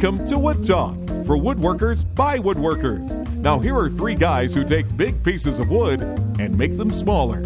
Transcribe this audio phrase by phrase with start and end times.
[0.00, 0.94] Welcome to Wood Talk
[1.26, 3.26] for woodworkers by woodworkers.
[3.38, 6.02] Now, here are three guys who take big pieces of wood
[6.38, 7.40] and make them smaller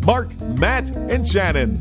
[0.00, 1.80] Mark, Matt, and Shannon.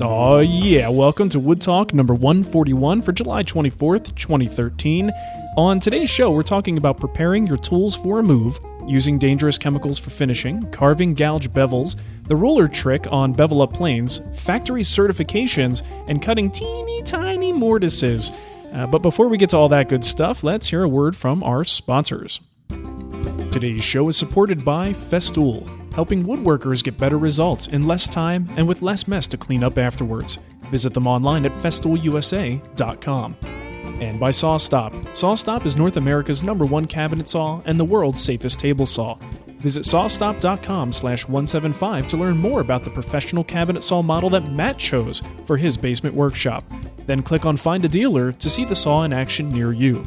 [0.00, 0.88] Oh, yeah.
[0.88, 5.12] Welcome to Wood Talk number 141 for July 24th, 2013.
[5.56, 10.00] On today's show, we're talking about preparing your tools for a move, using dangerous chemicals
[10.00, 11.94] for finishing, carving gouge bevels,
[12.26, 18.32] the roller trick on bevel up planes, factory certifications, and cutting teeny tiny mortises.
[18.72, 21.42] Uh, but before we get to all that good stuff, let's hear a word from
[21.42, 22.40] our sponsors.
[23.50, 28.68] Today's show is supported by Festool, helping woodworkers get better results in less time and
[28.68, 30.38] with less mess to clean up afterwards.
[30.70, 33.36] Visit them online at festoolusa.com.
[34.00, 34.92] And by SawStop.
[35.08, 39.18] SawStop is North America's number one cabinet saw and the world's safest table saw.
[39.58, 44.78] Visit sawstop.com slash 175 to learn more about the professional cabinet saw model that Matt
[44.78, 46.64] chose for his basement workshop.
[47.10, 50.06] Then click on Find a Dealer to see the saw in action near you.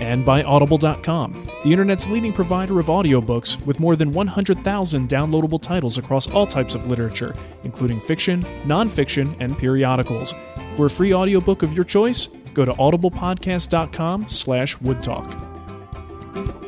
[0.00, 5.96] And by Audible.com, the internet's leading provider of audiobooks with more than 100,000 downloadable titles
[5.96, 10.34] across all types of literature, including fiction, nonfiction, and periodicals.
[10.76, 16.65] For a free audiobook of your choice, go to audiblepodcast.com slash woodtalk.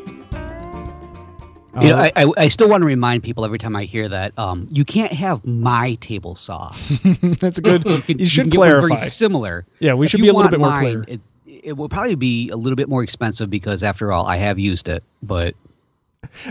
[1.80, 4.36] You know, I, I, I still want to remind people every time I hear that
[4.38, 6.74] um, you can't have my table saw.
[7.40, 7.84] That's a good.
[7.84, 8.96] you, can, should you can get clarify.
[8.96, 9.66] Very similar.
[9.78, 11.04] Yeah, we If should be a little bit more mine, clear.
[11.06, 14.58] It, it will probably be a little bit more expensive because, after all, I have
[14.58, 15.04] used it.
[15.22, 15.54] But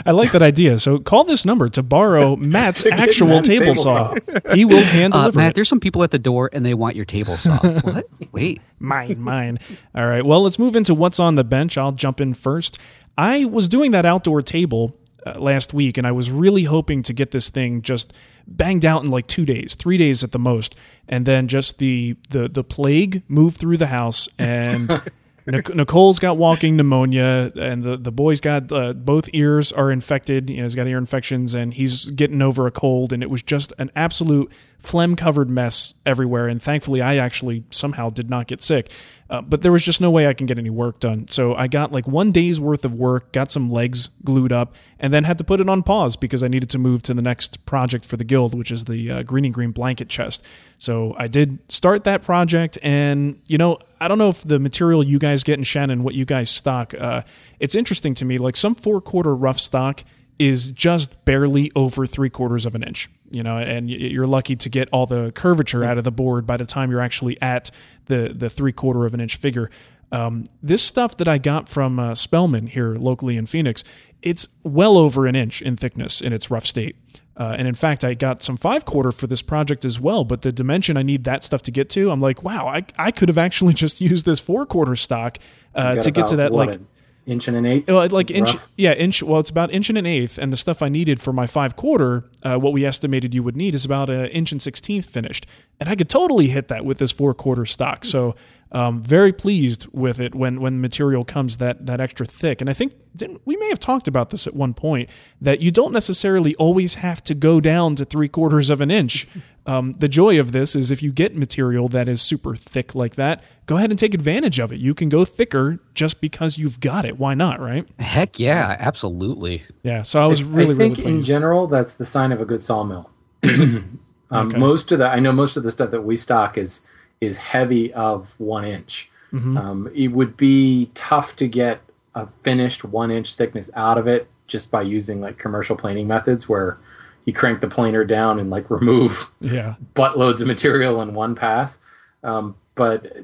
[0.05, 0.77] I like that idea.
[0.77, 4.15] So call this number to borrow Matt's To actual Matt's table, table saw.
[4.53, 5.55] he will hand uh, deliver Matt, it.
[5.55, 7.57] there's some people at the door and they want your table saw.
[7.81, 8.07] what?
[8.31, 8.61] Wait.
[8.79, 9.59] Mine, mine.
[9.95, 10.25] All right.
[10.25, 11.77] Well, let's move into what's on the bench.
[11.77, 12.77] I'll jump in first.
[13.17, 14.95] I was doing that outdoor table
[15.35, 18.13] uh, last week, and I was really hoping to get this thing just
[18.47, 20.75] banged out in like two days, three days at the most,
[21.07, 25.01] and then just the the the plague moved through the house and.
[25.49, 30.49] Nicole's got walking pneumonia, and the, the boy's got uh, both ears are infected.
[30.49, 33.13] You know, he's got ear infections, and he's getting over a cold.
[33.13, 36.47] And it was just an absolute phlegm covered mess everywhere.
[36.47, 38.91] And thankfully, I actually somehow did not get sick.
[39.29, 41.27] Uh, but there was just no way I can get any work done.
[41.27, 45.13] So I got like one day's worth of work, got some legs glued up, and
[45.13, 47.65] then had to put it on pause because I needed to move to the next
[47.65, 50.43] project for the guild, which is the uh, Greene and Greene blanket chest.
[50.77, 55.03] So I did start that project, and you know, I don't know if the material
[55.03, 57.23] you guys get in Shannon, what you guys stock, uh,
[57.59, 58.37] it's interesting to me.
[58.37, 60.05] Like some four quarter rough stock
[60.39, 64.69] is just barely over three quarters of an inch, you know, and you're lucky to
[64.69, 67.71] get all the curvature out of the board by the time you're actually at
[68.05, 69.69] the the three quarter of an inch figure.
[70.11, 73.83] Um, this stuff that I got from uh, Spellman here locally in Phoenix,
[74.21, 76.95] it's well over an inch in thickness in its rough state.
[77.35, 80.23] Uh, and in fact, I got some five quarter for this project as well.
[80.23, 83.11] But the dimension I need that stuff to get to, I'm like, wow, I, I
[83.11, 85.37] could have actually just used this four quarter stock
[85.75, 86.79] uh, to get to that like
[87.27, 87.89] inch and an eighth.
[87.89, 88.67] uh, like inch, rough?
[88.77, 89.21] yeah, inch.
[89.21, 91.75] Well, it's about inch and an eighth, and the stuff I needed for my five
[91.75, 95.45] quarter, uh, what we estimated you would need is about an inch and sixteenth finished,
[95.79, 98.05] and I could totally hit that with this four quarter stock.
[98.05, 98.35] So,
[98.71, 102.61] um, very pleased with it when when material comes that that extra thick.
[102.61, 105.09] And I think didn't, we may have talked about this at one point
[105.41, 109.27] that you don't necessarily always have to go down to three quarters of an inch.
[109.67, 113.15] Um, the joy of this is if you get material that is super thick like
[113.15, 114.79] that, go ahead and take advantage of it.
[114.79, 117.19] You can go thicker just because you've got it.
[117.19, 117.85] Why not, right?
[117.99, 119.65] Heck yeah, absolutely.
[119.83, 122.45] Yeah, so I was really, I think really in general that's the sign of a
[122.45, 123.09] good sawmill.
[123.43, 123.99] um,
[124.31, 124.57] Okay.
[124.57, 126.85] Most of the I know most of the stuff that we stock is
[127.21, 129.09] is heavy of one inch.
[129.33, 129.57] Mm-hmm.
[129.57, 131.81] Um, it would be tough to get
[132.15, 136.47] a finished one inch thickness out of it just by using like commercial planing methods
[136.47, 136.77] where
[137.25, 141.79] you crank the planer down and like remove yeah, buttloads of material in one pass.
[142.23, 143.17] Um, but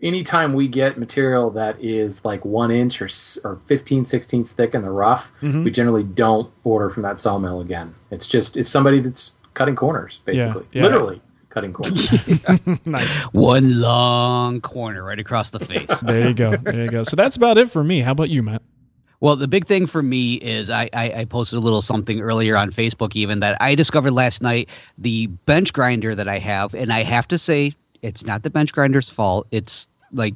[0.00, 3.08] anytime we get material that is like one inch or,
[3.44, 5.64] or 15 16ths thick in the rough, Mhm.
[5.64, 7.94] we generally don't order from that sawmill again.
[8.10, 10.66] It's just, it's somebody that's cutting corners, basically.
[10.72, 10.82] yeah.
[10.82, 11.20] Literally
[11.50, 12.86] cutting corners.
[12.86, 13.18] nice.
[13.32, 15.88] One long corner right across the face.
[16.02, 16.56] There you go.
[16.56, 17.02] There you go.
[17.02, 18.00] So that's about it for me.
[18.00, 18.62] How about you, Matt?
[19.20, 22.56] Well, the big thing for me is I, I, I posted a little something earlier
[22.56, 26.74] on Facebook, even that I discovered last night the bench grinder that I have.
[26.74, 29.48] And I have to say, it's not the bench grinder's fault.
[29.50, 30.34] It's like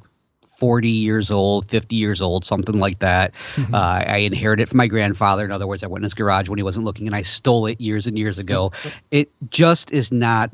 [0.58, 3.32] 40 years old, 50 years old, something like that.
[3.72, 5.44] uh, I inherited it from my grandfather.
[5.44, 7.66] In other words, I went in his garage when he wasn't looking and I stole
[7.66, 8.72] it years and years ago.
[9.10, 10.50] it just is not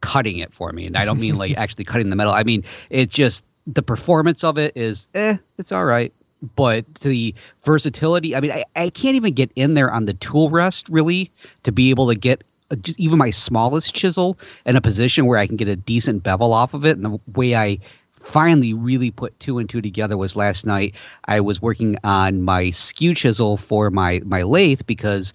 [0.00, 0.86] cutting it for me.
[0.86, 2.32] And I don't mean like actually cutting the metal.
[2.32, 6.12] I mean, it just, the performance of it is, eh, it's all right
[6.56, 7.34] but the
[7.66, 11.30] versatility i mean I, I can't even get in there on the tool rest really
[11.64, 15.46] to be able to get a, even my smallest chisel in a position where i
[15.46, 17.78] can get a decent bevel off of it and the way i
[18.22, 20.94] finally really put two and two together was last night.
[21.26, 25.32] I was working on my skew chisel for my my lathe because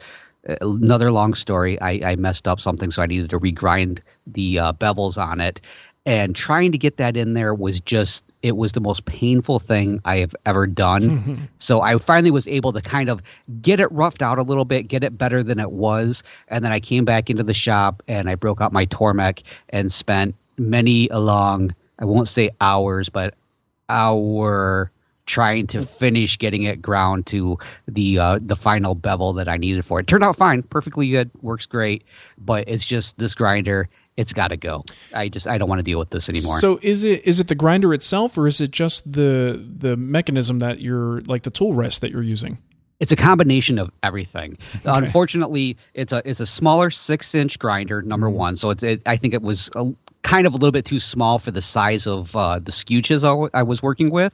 [0.47, 1.79] uh, another long story.
[1.81, 5.61] I, I messed up something, so I needed to regrind the uh, bevels on it,
[6.05, 9.99] and trying to get that in there was just it was the most painful thing
[10.05, 11.49] I have ever done.
[11.59, 13.21] so I finally was able to kind of
[13.61, 16.71] get it roughed out a little bit, get it better than it was, and then
[16.71, 21.09] I came back into the shop and I broke out my Tormek and spent many
[21.09, 23.35] a long I won't say hours, but
[23.89, 24.91] hour
[25.25, 27.57] trying to finish getting it ground to
[27.87, 30.07] the uh, the final bevel that I needed for it.
[30.07, 32.03] Turned out fine, perfectly good, works great,
[32.37, 33.89] but it's just this grinder.
[34.17, 34.85] It's got to go.
[35.13, 36.59] I just I don't want to deal with this anymore.
[36.59, 40.59] So is it is it the grinder itself, or is it just the the mechanism
[40.59, 42.57] that you're like the tool rest that you're using?
[43.01, 44.57] it's a combination of everything.
[44.85, 48.01] Unfortunately, it's a it's a smaller six inch grinder.
[48.01, 49.91] Number one, so it's it, I think it was a,
[50.23, 53.27] kind of a little bit too small for the size of uh, the skewches I,
[53.29, 54.33] w- I was working with.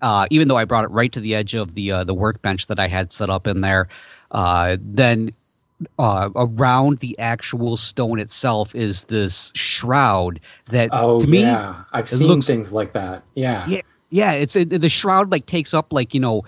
[0.00, 2.68] Uh, even though I brought it right to the edge of the uh, the workbench
[2.68, 3.88] that I had set up in there,
[4.30, 5.32] uh, then.
[5.98, 12.06] Uh, around the actual stone itself is this shroud that Oh to me yeah, I've
[12.08, 13.22] seen looks- things like that.
[13.34, 13.66] Yeah.
[13.66, 13.80] yeah,
[14.10, 14.32] yeah.
[14.32, 16.42] It's it, the shroud like takes up like you know.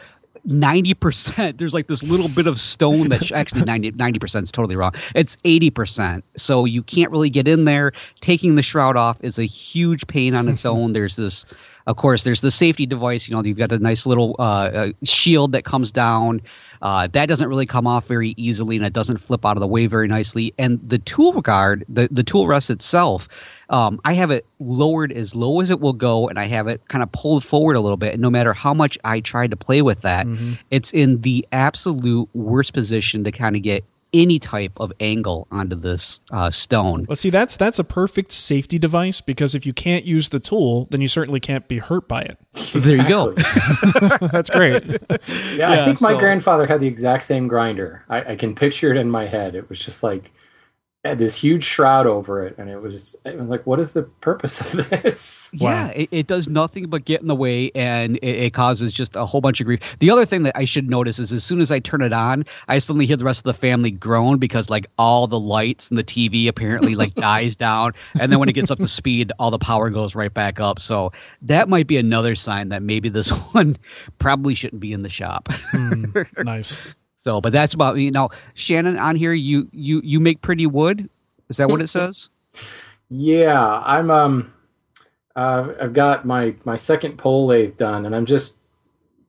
[0.45, 4.93] 90% there's like this little bit of stone that actually 90 percent is totally wrong
[5.15, 9.45] it's 80% so you can't really get in there taking the shroud off is a
[9.45, 11.47] huge pain on its own there's this
[11.87, 14.89] of course there's the safety device you know you've got a nice little uh, uh,
[15.05, 16.41] shield that comes down
[16.83, 19.67] uh, that doesn't really come off very easily and it doesn't flip out of the
[19.67, 23.29] way very nicely and the tool guard the, the tool rest itself
[23.73, 26.87] um, I have it lowered as low as it will go, and I have it
[26.89, 28.13] kind of pulled forward a little bit.
[28.13, 30.27] And no matter how much I tried to play with that,
[30.71, 33.83] it's in the absolute worst position to kind of get
[34.15, 37.07] any type of angle onto this uh, stone.
[37.09, 40.87] Well, see, that's that's a perfect safety device because if you can't use the tool,
[40.91, 42.39] then you certainly can't be hurt by it.
[42.75, 43.33] There you go.
[44.33, 44.85] That's great.
[44.87, 44.99] Yeah,
[45.71, 48.05] I Yeah, think my so- grandfather had the exact same grinder.
[48.09, 49.55] I, I can picture it in my head.
[49.55, 50.31] It was just like
[51.05, 54.05] had this huge shroud over it, and it was it was like, what is the
[54.05, 55.51] purpose of this?
[55.63, 59.17] Yeah, it, it does nothing but get in the way, and it, it causes just
[59.17, 59.81] a whole bunch of grief.
[59.99, 62.45] The other thing that I should notice is as soon as I turn it on,
[62.69, 65.99] I suddenly hear the rest of the family groan because like all the lights and
[65.99, 69.51] the TV apparently like dies down, and then when it gets up to speed, all
[69.51, 70.81] the power goes right back up.
[70.81, 71.13] So
[71.43, 73.77] that might be another sign that maybe this one
[74.19, 75.49] probably shouldn't be in the shop.
[75.53, 76.05] Hmm.
[76.39, 76.79] nice.
[77.25, 78.11] So, but that's about me.
[78.11, 81.09] Now, Shannon, on here, you you you make pretty wood.
[81.49, 82.31] Is that what it says?
[83.09, 84.53] Yeah, I'm um
[85.37, 88.59] uh, I've got my my second pole lathe done and I'm just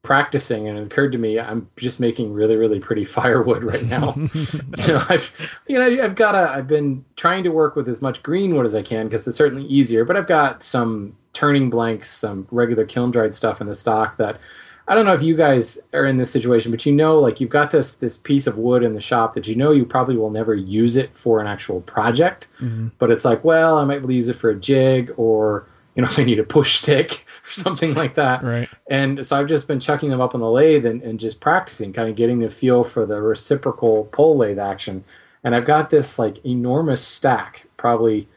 [0.01, 4.13] practicing and it occurred to me I'm just making really really pretty firewood right now.
[4.17, 8.01] you know, I've you know I've got a I've been trying to work with as
[8.01, 11.69] much green wood as I can because it's certainly easier, but I've got some turning
[11.69, 14.39] blanks, some regular kiln dried stuff in the stock that
[14.87, 17.49] I don't know if you guys are in this situation, but you know, like you've
[17.49, 20.29] got this this piece of wood in the shop that you know you probably will
[20.29, 22.89] never use it for an actual project, mm-hmm.
[22.99, 25.65] but it's like, well, I might be able to use it for a jig, or
[25.95, 28.43] you know, I need a push stick or something like that.
[28.43, 28.69] Right.
[28.87, 31.93] And so I've just been chucking them up on the lathe and, and just practicing,
[31.93, 35.05] kind of getting the feel for the reciprocal pole lathe action.
[35.45, 38.27] And I've got this like enormous stack, probably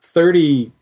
[0.00, 0.72] thirty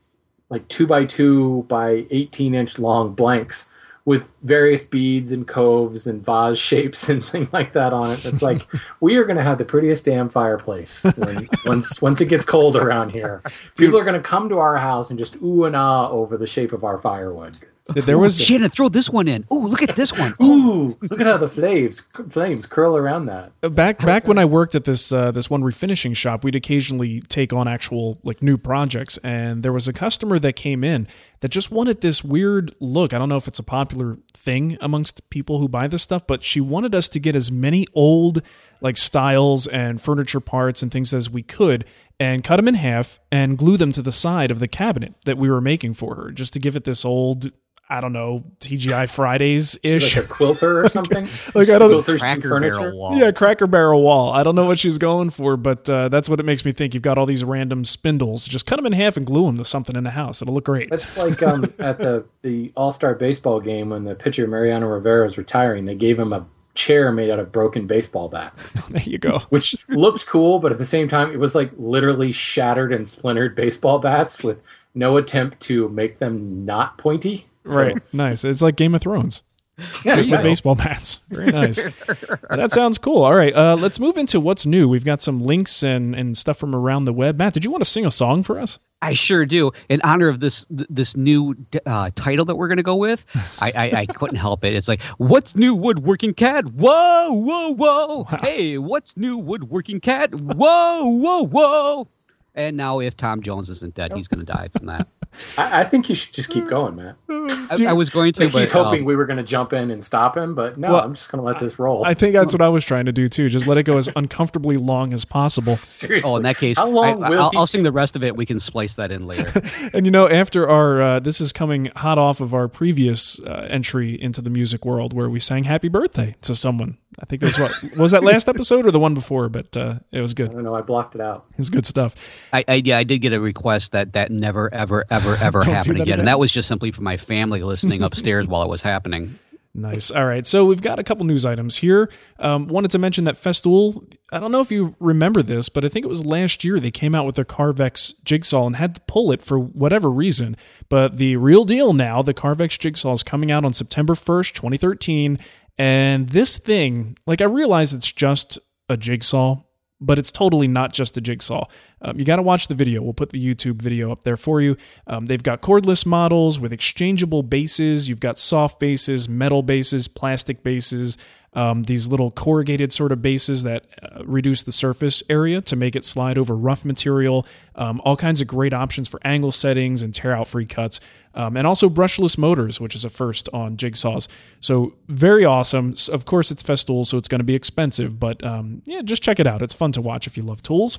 [0.48, 3.70] like two by two by 18 inch long blanks
[4.04, 8.24] with various beads and coves and vase shapes and things like that on it.
[8.24, 8.66] It's like
[9.00, 12.76] we are going to have the prettiest damn fireplace when, once once it gets cold
[12.76, 13.42] around here.
[13.76, 16.46] People are going to come to our house and just ooh and ah over the
[16.46, 17.56] shape of our firewood.
[17.94, 19.44] There was Shannon, throw this one in.
[19.50, 20.34] Oh, look at this one.
[20.40, 23.52] Ooh, look at how the flames flames curl around that.
[23.74, 27.52] back back when I worked at this uh, this one refinishing shop, we'd occasionally take
[27.52, 31.08] on actual like new projects, and there was a customer that came in
[31.40, 33.12] that just wanted this weird look.
[33.12, 36.42] I don't know if it's a popular thing amongst people who buy this stuff, but
[36.42, 38.42] she wanted us to get as many old
[38.80, 41.84] like styles and furniture parts and things as we could
[42.18, 45.38] and cut them in half and glue them to the side of the cabinet that
[45.38, 47.52] we were making for her just to give it this old
[47.92, 51.28] I don't know TGI Fridays ish Like a quilter or something.
[51.54, 52.78] Like, I don't- Quilters do Cracker furniture.
[52.80, 53.16] barrel wall.
[53.16, 54.32] Yeah, Cracker Barrel wall.
[54.32, 56.94] I don't know what she's going for, but uh, that's what it makes me think.
[56.94, 58.46] You've got all these random spindles.
[58.46, 60.40] Just cut them in half and glue them to something in the house.
[60.40, 60.88] It'll look great.
[60.90, 65.24] That's like um, at the the All Star baseball game when the pitcher Mariano Rivera
[65.24, 65.84] was retiring.
[65.84, 69.40] They gave him a chair made out of broken baseball bats, There you go.
[69.50, 73.54] which looked cool, but at the same time, it was like literally shattered and splintered
[73.54, 74.58] baseball bats with
[74.94, 77.44] no attempt to make them not pointy.
[77.64, 77.96] Right.
[78.12, 78.44] Nice.
[78.44, 79.42] It's like Game of Thrones
[80.04, 81.20] Yeah, with baseball bats.
[81.30, 81.82] Very nice.
[82.50, 83.22] that sounds cool.
[83.22, 83.54] All right.
[83.54, 84.88] Uh, let's move into what's new.
[84.88, 87.38] We've got some links and, and stuff from around the web.
[87.38, 88.78] Matt, did you want to sing a song for us?
[89.00, 89.72] I sure do.
[89.88, 93.26] In honor of this this new uh, title that we're going to go with,
[93.60, 94.74] I, I, I couldn't help it.
[94.74, 96.66] It's like, what's new, woodworking cat?
[96.72, 98.24] Whoa, whoa, whoa!
[98.42, 100.32] Hey, what's new, woodworking cat?
[100.32, 102.08] Whoa, whoa, whoa!
[102.54, 105.08] And now, if Tom Jones isn't dead, he's going to die from that.
[105.56, 107.16] I, I think you should just keep going, Matt.
[107.28, 108.44] I, I was going to.
[108.44, 110.78] Like, but, he's hoping um, we were going to jump in and stop him, but
[110.78, 112.04] no, Well, I'm just going to let this roll.
[112.04, 113.48] I think that's what I was trying to do too.
[113.48, 115.72] Just let it go as uncomfortably long as possible.
[115.72, 116.30] Seriously.
[116.30, 118.24] Oh, in that case, how long I, will will he- I'll sing the rest of
[118.24, 118.36] it.
[118.36, 119.52] We can splice that in later.
[119.94, 123.66] And you know, after our uh, this is coming hot off of our previous uh,
[123.68, 126.98] entry into the music world, where we sang "Happy Birthday" to someone.
[127.20, 130.20] I think that's what was that last episode or the one before, but uh, it
[130.20, 130.52] was I good.
[130.52, 130.74] don't know.
[130.74, 131.44] I blocked it out.
[131.50, 132.14] It was good stuff.
[132.52, 135.64] I, I yeah, I did get a request that that never, ever, ever, ever Don't
[135.66, 136.18] do happen that again, again.
[136.20, 139.38] and that was just simply for my family listening upstairs while it was happening.
[139.74, 140.10] Nice.
[140.10, 140.46] All right.
[140.46, 142.10] So we've got a couple news items here.
[142.38, 145.88] Um, wanted to mention that Festool, I don't know if you remember this, but I
[145.88, 149.00] think it was last year they came out with their Carvex jigsaw and had to
[149.06, 150.58] pull it for whatever reason.
[150.90, 155.38] But the real deal now, the Carvex jigsaw is coming out on September 1st, 2013.
[155.78, 159.62] And this thing, like I realize it's just a jigsaw,
[160.00, 161.64] but it's totally not just a jigsaw.
[162.02, 163.02] Um, you got to watch the video.
[163.02, 164.76] We'll put the YouTube video up there for you.
[165.06, 168.08] Um, they've got cordless models with exchangeable bases.
[168.08, 171.16] You've got soft bases, metal bases, plastic bases,
[171.54, 175.94] um, these little corrugated sort of bases that uh, reduce the surface area to make
[175.94, 177.46] it slide over rough material.
[177.74, 180.98] Um, all kinds of great options for angle settings and tear out free cuts.
[181.34, 184.28] Um, and also brushless motors, which is a first on jigsaws.
[184.60, 185.94] So very awesome.
[186.10, 189.40] Of course, it's Festool, so it's going to be expensive, but um, yeah, just check
[189.40, 189.62] it out.
[189.62, 190.98] It's fun to watch if you love tools.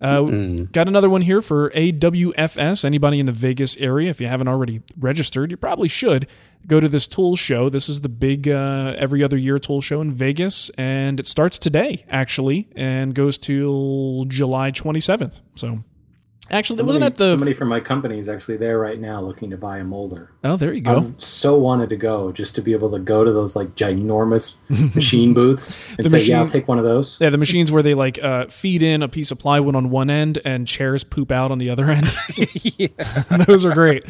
[0.00, 0.22] Uh,
[0.72, 2.84] Got another one here for AWFS.
[2.84, 6.26] Anybody in the Vegas area, if you haven't already registered, you probably should
[6.66, 7.68] go to this tool show.
[7.68, 11.58] This is the big uh, every other year tool show in Vegas, and it starts
[11.58, 15.40] today actually, and goes till July 27th.
[15.54, 15.82] So,
[16.50, 17.30] actually, it wasn't Somebody- at the.
[17.32, 20.30] somebody from my company is actually there right now looking to buy a molder.
[20.44, 20.98] oh, there you go.
[20.98, 24.54] I so wanted to go just to be able to go to those like ginormous
[24.94, 27.82] machine booths and The say, "Yeah, I'll take one of those." Yeah, the machines where
[27.82, 31.30] they like uh, feed in a piece of plywood on one end and chairs poop
[31.32, 32.06] out on the other end.
[33.46, 34.04] Those are great.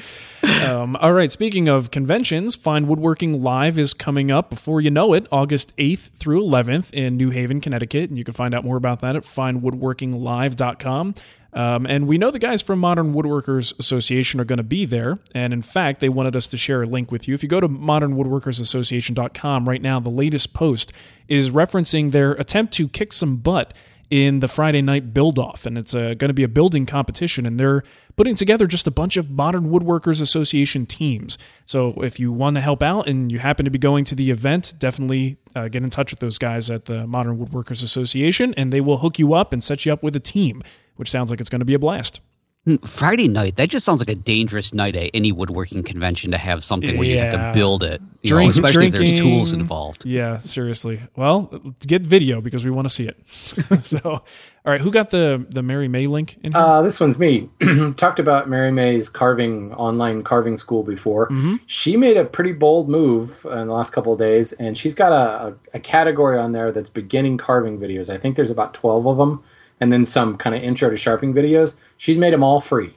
[0.65, 5.13] Um, all right, speaking of conventions, Fine Woodworking Live is coming up before you know
[5.15, 8.11] it, August 8th through 11th in New Haven, Connecticut.
[8.11, 11.15] And you can find out more about that at finewoodworkinglive.com.
[11.57, 15.19] Um, and we know the guys from Modern Woodworkers Association are going to be there.
[15.35, 17.33] And in fact, they wanted us to share a link with you.
[17.33, 20.93] If you go to modernwoodworkersassociation.com right now, the latest post
[21.29, 23.73] is referencing their attempt to kick some butt
[24.11, 25.67] in the Friday night build off.
[25.67, 27.47] And it's uh, going to be a building competition.
[27.47, 27.83] And they're
[28.17, 31.39] putting together just a bunch of Modern Woodworkers Association teams.
[31.65, 34.31] So if you want to help out and you happen to be going to the
[34.31, 38.73] event, definitely uh, get in touch with those guys at the Modern Woodworkers Association and
[38.73, 40.63] they will hook you up and set you up with a team,
[40.97, 42.21] which sounds like it's going to be a blast.
[42.67, 46.39] Hmm, Friday night, that just sounds like a dangerous night at any woodworking convention to
[46.39, 48.01] have something where you have to build it.
[48.23, 50.05] You Drink- know, especially if there's tools involved.
[50.05, 51.01] Yeah, seriously.
[51.15, 53.17] Well, get video because we want to see it.
[53.87, 54.25] so, all
[54.65, 56.61] right, who got the the Mary May link in here?
[56.61, 57.49] Uh, this one's me.
[57.97, 61.29] Talked about Mary May's carving online carving school before.
[61.29, 61.57] Mm-hmm.
[61.67, 65.13] She made a pretty bold move in the last couple of days, and she's got
[65.13, 68.11] a, a, a category on there that's beginning carving videos.
[68.13, 69.45] I think there's about twelve of them,
[69.81, 71.77] and then some kind of intro to sharpening videos.
[71.97, 72.95] She's made them all free.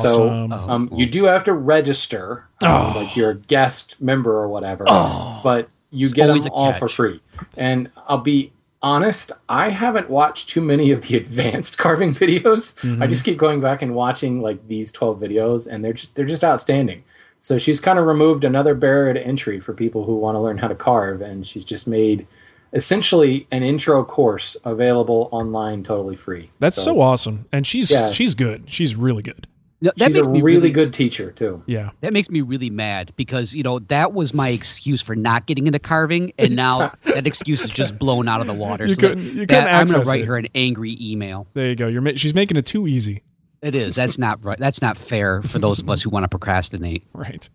[0.00, 0.52] So awesome.
[0.52, 5.68] um, you do have to register, um, like you're a guest member or whatever, but
[5.90, 7.20] you get always them all for free.
[7.58, 13.02] And I'll be honest, I haven't watched too many of the advanced carving videos.
[13.02, 16.24] I just keep going back and watching like these 12 videos, and they're just they're
[16.24, 17.04] just outstanding.
[17.40, 20.56] So she's kind of removed another barrier to entry for people who want to learn
[20.56, 22.26] how to carve, and she's just made
[22.74, 26.50] essentially an intro course available online totally free.
[26.58, 27.46] That's so, awesome.
[27.52, 28.10] And she's Yeah.
[28.12, 28.64] she's good.
[28.66, 29.46] She's really good.
[29.80, 31.62] No, that She's a makes me really good teacher too.
[31.66, 31.90] Yeah.
[32.00, 35.66] That makes me really mad because you know that was my excuse for not getting
[35.66, 38.86] into carving, and now that excuse is just blown out of the water.
[38.86, 40.26] You so couldn't- you that- couldn't I'm going to write it.
[40.26, 41.46] her an angry email.
[41.54, 41.86] There you go.
[41.88, 43.22] You're ma- she's making it too easy.
[43.60, 43.94] It is.
[43.94, 44.58] That's not right.
[44.58, 47.02] That's not fair for those of us who want to procrastinate.
[47.12, 47.48] Right.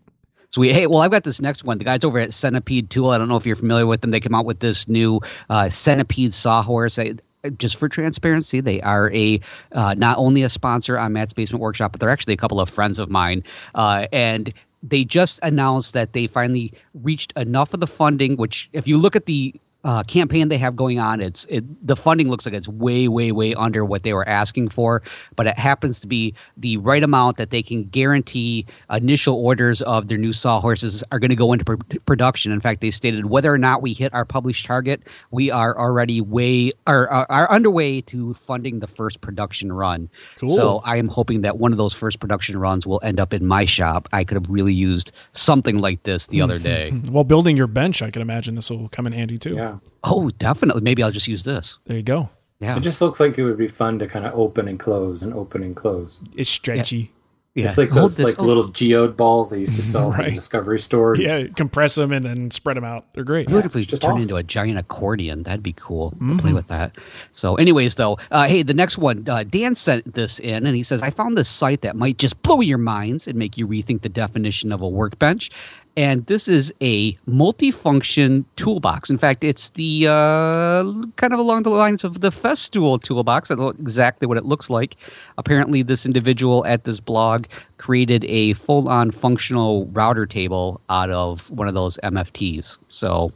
[0.52, 1.78] So we, hey, well, I've got this next one.
[1.78, 3.10] The guys over at Centipede Tool.
[3.10, 4.10] I don't know if you're familiar with them.
[4.10, 6.98] They came out with this new uh, Centipede sawhorse.
[6.98, 7.14] I,
[7.56, 9.40] just for transparency, they are a
[9.72, 12.68] uh, not only a sponsor on Matt's Basement Workshop, but they're actually a couple of
[12.68, 13.44] friends of mine.
[13.76, 14.52] Uh, and
[14.82, 18.36] they just announced that they finally reached enough of the funding.
[18.36, 21.20] Which, if you look at the uh, campaign they have going on.
[21.20, 24.68] It's it, the funding looks like it's way, way, way under what they were asking
[24.68, 25.02] for,
[25.36, 30.08] but it happens to be the right amount that they can guarantee initial orders of
[30.08, 32.52] their new sawhorses are going to go into pr- production.
[32.52, 36.20] In fact, they stated whether or not we hit our published target, we are already
[36.20, 40.10] way are, are, are underway to funding the first production run.
[40.38, 40.50] Cool.
[40.56, 43.46] So I am hoping that one of those first production runs will end up in
[43.46, 44.08] my shop.
[44.12, 46.90] I could have really used something like this the other day.
[47.08, 49.54] While building your bench, I can imagine this will come in handy too.
[49.54, 49.69] Yeah.
[50.04, 50.82] Oh, definitely.
[50.82, 51.78] Maybe I'll just use this.
[51.86, 52.28] There you go.
[52.60, 52.76] Yeah.
[52.76, 55.32] It just looks like it would be fun to kind of open and close and
[55.34, 56.18] open and close.
[56.36, 57.10] It's stretchy.
[57.54, 57.68] yeah.
[57.68, 60.20] It's like those like oh, little geode balls they used to sell Right.
[60.20, 61.16] in the Discovery store.
[61.16, 63.12] Yeah, compress them and then spread them out.
[63.14, 63.48] They're great.
[63.50, 64.22] What if we just turn awesome.
[64.22, 65.42] into a giant accordion?
[65.44, 66.14] That'd be cool.
[66.20, 66.38] We'll Mm-hmm.
[66.38, 66.96] play with that.
[67.32, 70.82] So, anyways, though, uh, hey, the next one, uh, Dan sent this in, and he
[70.82, 74.02] says, "I found this site that might just blow your minds and make you rethink
[74.02, 75.50] the definition of a workbench."
[75.96, 79.10] And this is a multifunction toolbox.
[79.10, 80.84] In fact, it's the uh,
[81.16, 83.50] kind of along the lines of the Festool toolbox.
[83.50, 84.96] I don't know exactly what it looks like.
[85.36, 87.46] Apparently, this individual at this blog
[87.78, 92.78] created a full-on functional router table out of one of those MFTs.
[92.88, 93.32] So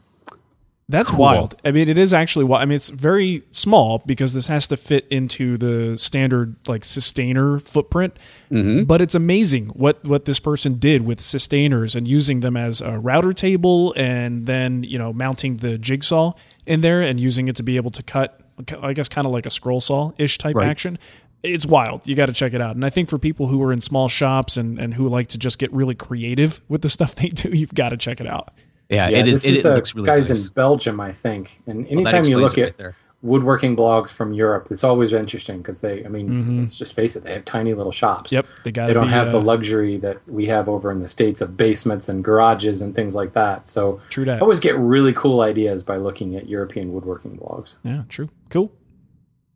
[0.88, 1.56] That's wild.
[1.64, 2.62] I mean, it is actually wild.
[2.62, 7.60] I mean, it's very small because this has to fit into the standard like Systainer
[7.62, 8.18] footprint.
[8.50, 8.84] Mm-hmm.
[8.84, 12.98] But it's amazing what what this person did with Systainers and using them as a
[12.98, 16.34] router table, and then you know mounting the jigsaw
[16.66, 18.40] in there and using it to be able to cut.
[18.82, 20.68] I guess kind of like a scroll saw ish type Right.
[20.68, 20.98] action.
[21.42, 22.06] It's wild.
[22.06, 22.74] You got to check it out.
[22.74, 25.38] And I think for people who are in small shops and, and who like to
[25.38, 28.50] just get really creative with the stuff they do, you've got to check it out.
[28.88, 29.42] Yeah, Yeah, it is.
[29.42, 30.46] this It, is it uh, looks really guys nice.
[30.46, 31.60] in Belgium, I think.
[31.66, 32.96] And Well, anytime you look it at there.
[33.22, 37.24] woodworking blogs from Europe, it's always interesting because they, I mean, let's just face it,
[37.24, 38.28] they have tiny little shops.
[38.30, 38.36] Mm-hmm.
[38.36, 41.00] Yep, they gotta They don't be, have the uh, luxury that we have over in
[41.00, 43.66] the states of basements and garages and things like that.
[43.66, 44.36] So True that.
[44.36, 47.76] I always get really cool ideas by looking at European woodworking blogs.
[47.82, 48.28] Yeah, true.
[48.50, 48.70] Cool.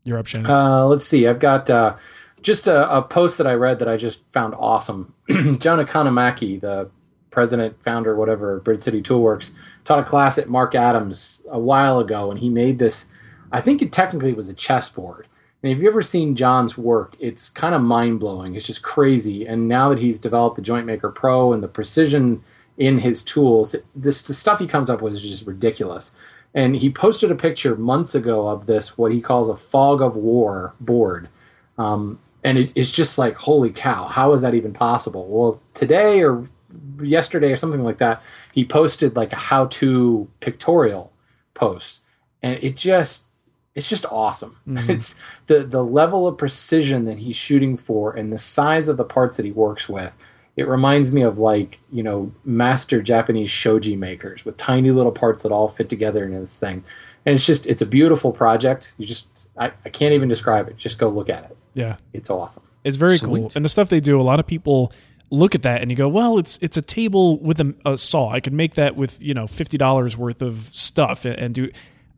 [0.04, 0.50] You're up, Shannon.
[0.50, 1.26] Uh, let's see.
[1.26, 1.96] I've got uh,
[2.40, 5.12] just a, a post that I read that I just found awesome.
[5.28, 6.88] John Economaki, the
[7.30, 9.52] president, founder, whatever, Bridge City Toolworks,
[9.84, 13.08] taught a class at Marc Adams a while ago, and he made this.
[13.52, 15.26] I think it technically was a chessboard.
[15.62, 18.54] And if you've ever seen John's work, it's kind of mind blowing.
[18.54, 19.46] It's just crazy.
[19.46, 22.42] And now that he's developed the Joint Maker Pro and the precision
[22.76, 26.14] in his tools, this the stuff he comes up with is just ridiculous.
[26.54, 30.16] And he posted a picture months ago of this, what he calls a fog of
[30.16, 31.28] war board.
[31.76, 35.26] Um, and it, it's just like, holy cow, how is that even possible?
[35.28, 36.48] Well, today or
[37.02, 41.12] yesterday or something like that, he posted like a how to pictorial
[41.54, 42.00] post.
[42.42, 43.26] And it just,
[43.74, 44.58] it's just awesome.
[44.66, 44.90] Mm-hmm.
[44.90, 49.04] It's the, the level of precision that he's shooting for and the size of the
[49.04, 50.12] parts that he works with.
[50.56, 55.44] It reminds me of like, you know, master Japanese shoji makers with tiny little parts
[55.44, 56.82] that all fit together into this thing.
[57.24, 58.92] And it's just, it's a beautiful project.
[58.98, 60.76] You just, I, I can't even describe it.
[60.76, 61.56] Just go look at it.
[61.74, 62.64] yeah, It's awesome.
[62.82, 63.52] it's very cool.
[63.54, 64.92] And the stuff they do, a lot of people
[65.30, 68.30] look at that and you go, "Well, it's it's a table with a, a saw.
[68.30, 71.70] I could make that with you know fifty dollars worth of stuff and, and do."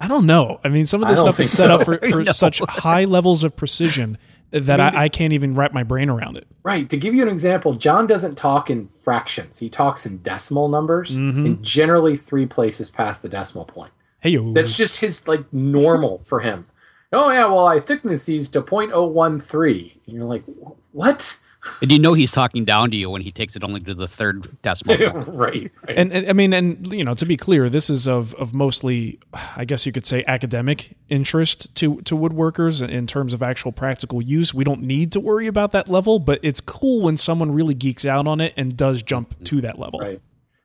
[0.02, 0.60] I don't know.
[0.64, 1.74] I mean, some of this stuff is set so.
[1.74, 2.32] up for, for No.
[2.32, 4.16] such high levels of precision
[4.50, 6.46] that I, I can't even wrap my brain around it.
[6.62, 6.88] Right.
[6.88, 9.58] To give you an example, John doesn't talk in fractions.
[9.58, 11.46] He talks in decimal numbers mm-hmm.
[11.46, 13.92] and generally three places past the decimal point.
[14.20, 14.36] Hey.
[14.52, 16.66] That's just his like normal for him.
[17.12, 19.92] Oh yeah, well I thickness these to 0.013.
[20.06, 20.44] And you're like,
[20.92, 21.38] what?
[21.82, 24.08] And you know he's talking down to you when he takes it only to the
[24.08, 24.96] third decimal
[25.26, 25.26] right.
[25.26, 25.70] right.
[25.88, 29.18] and, and I mean, and you know, to be clear, this is of of mostly,
[29.56, 34.22] I guess you could say, academic interest to to woodworkers in terms of actual practical
[34.22, 34.54] use.
[34.54, 38.04] We don't need to worry about that level, but it's cool when someone really geeks
[38.04, 40.00] out on it and does jump to that level.
[40.00, 40.20] Right.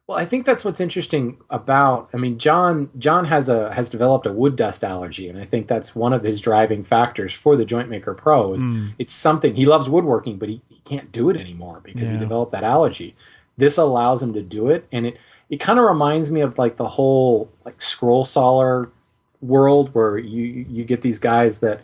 [0.08, 2.10] Well, I think that's what's interesting about.
[2.14, 5.68] I mean, John John has a has developed a wood dust allergy, and I think
[5.68, 8.54] that's one of his driving factors for the Joint Maker Pro.
[8.54, 8.92] Is mm.
[9.00, 12.52] it's something he loves woodworking, but he, he can't do it anymore because he developed
[12.54, 13.16] that allergy.
[13.58, 15.18] This allows him to do it, and it
[15.50, 18.90] it kind of reminds me of like the whole like scroll sawer
[19.42, 21.82] world where you you get these guys that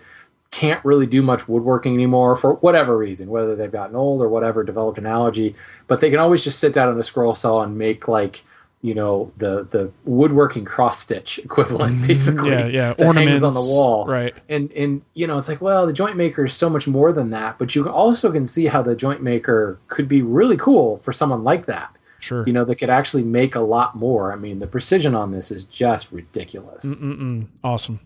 [0.52, 4.64] can't really do much woodworking anymore for whatever reason, whether they've gotten old or whatever,
[4.64, 5.56] developed an allergy,
[5.88, 8.44] but they can always just sit down on a scroll saw and make like,
[8.82, 12.08] you know, the the woodworking cross stitch equivalent, mm-hmm.
[12.08, 12.50] basically.
[12.50, 12.94] Yeah, yeah.
[12.94, 14.06] that Ornaments hangs on the wall.
[14.08, 14.34] Right.
[14.50, 17.30] And and you know, it's like, well, the joint maker is so much more than
[17.32, 21.14] that, but you also can see how the joint maker could be really cool for
[21.14, 21.96] someone like that.
[22.20, 22.44] Sure.
[22.46, 24.32] You know, that could actually make a lot more.
[24.32, 26.86] I mean, the precision on this is just ridiculous.
[26.86, 27.48] Mm-mm-mm.
[27.64, 28.00] Awesome.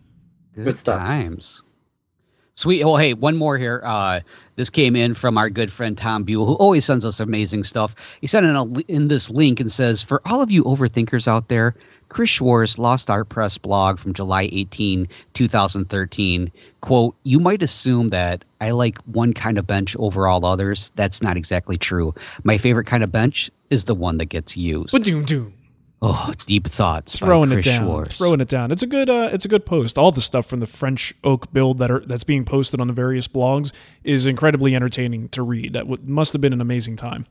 [0.55, 1.01] Good stuff.
[1.01, 1.61] Times.
[2.55, 2.83] Sweet.
[2.83, 3.81] Oh, hey, one more here.
[3.83, 4.21] Uh,
[4.55, 7.93] this came in from our good friend Tom Buell, who always sends us amazing stuff.
[8.21, 11.49] He sent in, a, in this link and says, For all of you overthinkers out
[11.49, 11.75] there,
[12.07, 16.51] Chris Schwarz, Lost Art Press blog from July 18, 2013.
[16.79, 20.93] Quote, you might assume that I like one kind of bench over all others.
[20.95, 22.15] That's not exactly true.
[22.43, 24.91] My favorite kind of bench is the one that gets used.
[24.91, 25.53] Ba-doom doom.
[26.01, 27.19] Oh, deep thoughts.
[27.19, 27.85] by Throwing it Chris down.
[27.85, 28.17] Schwarz.
[28.17, 28.71] Throwing it down.
[28.71, 29.97] It's a good uh, it's a good post.
[29.97, 32.93] All the stuff from the French oak build that are that's being posted on the
[32.93, 33.71] various blogs
[34.03, 35.73] is incredibly entertaining to read.
[35.73, 37.25] That w- must have been an amazing time.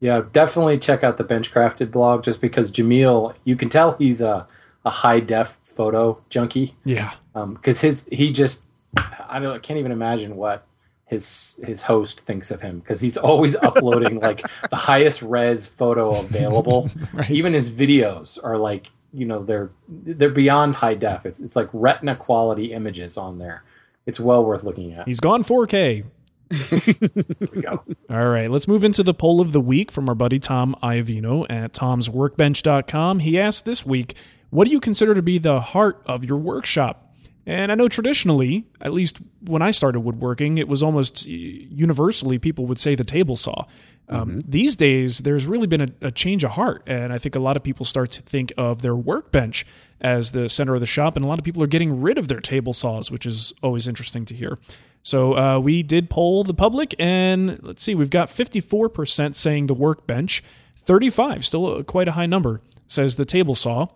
[0.00, 4.46] Yeah, definitely check out the Benchcrafted blog just because Jameel, you can tell he's a,
[4.84, 7.12] a high def photo junkie Yeah.
[7.34, 8.64] because his he just
[8.96, 10.66] I don't I can't even imagine what
[11.12, 16.18] his his host thinks of him because he's always uploading like the highest res photo
[16.18, 16.90] available.
[17.12, 17.30] Right.
[17.30, 21.26] Even his videos are like you know they're they're beyond high def.
[21.26, 23.64] It's it's like retina quality images on there.
[24.06, 25.06] It's well worth looking at.
[25.06, 26.04] He's gone 4K.
[26.52, 27.82] Here we go.
[28.10, 31.46] All right, let's move into the poll of the week from our buddy Tom Iovino
[31.50, 33.20] at tomsworkbench.com.
[33.20, 34.16] He asked this week,
[34.50, 37.11] What do you consider to be the heart of your workshop?
[37.46, 42.66] And I know traditionally, at least when I started woodworking, it was almost universally people
[42.66, 43.66] would say the table saw.
[44.08, 47.40] Um, These days, there's really been a, a change of heart, and I think a
[47.40, 49.66] lot of people start to think of their workbench
[50.00, 52.28] as the center of the shop, and a lot of people are getting rid of
[52.28, 54.58] their table saws, which is always interesting to hear.
[55.02, 59.74] So uh, we did poll the public, and let's see, we've got 54% saying the
[59.74, 60.44] workbench,
[60.76, 63.86] 35, still a, quite a high number, says the table saw,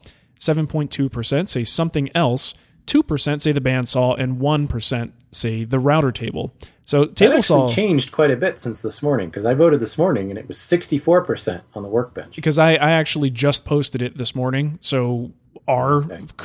[0.41, 2.55] 7.2% say something else,
[2.87, 6.55] 2% say the bandsaw, and 1% say the router table.
[6.85, 9.99] So table actually saw, changed quite a bit since this morning because I voted this
[9.99, 12.37] morning and it was 64% on the workbench.
[12.37, 15.33] because I, I actually just posted it this morning, so
[15.69, 16.05] our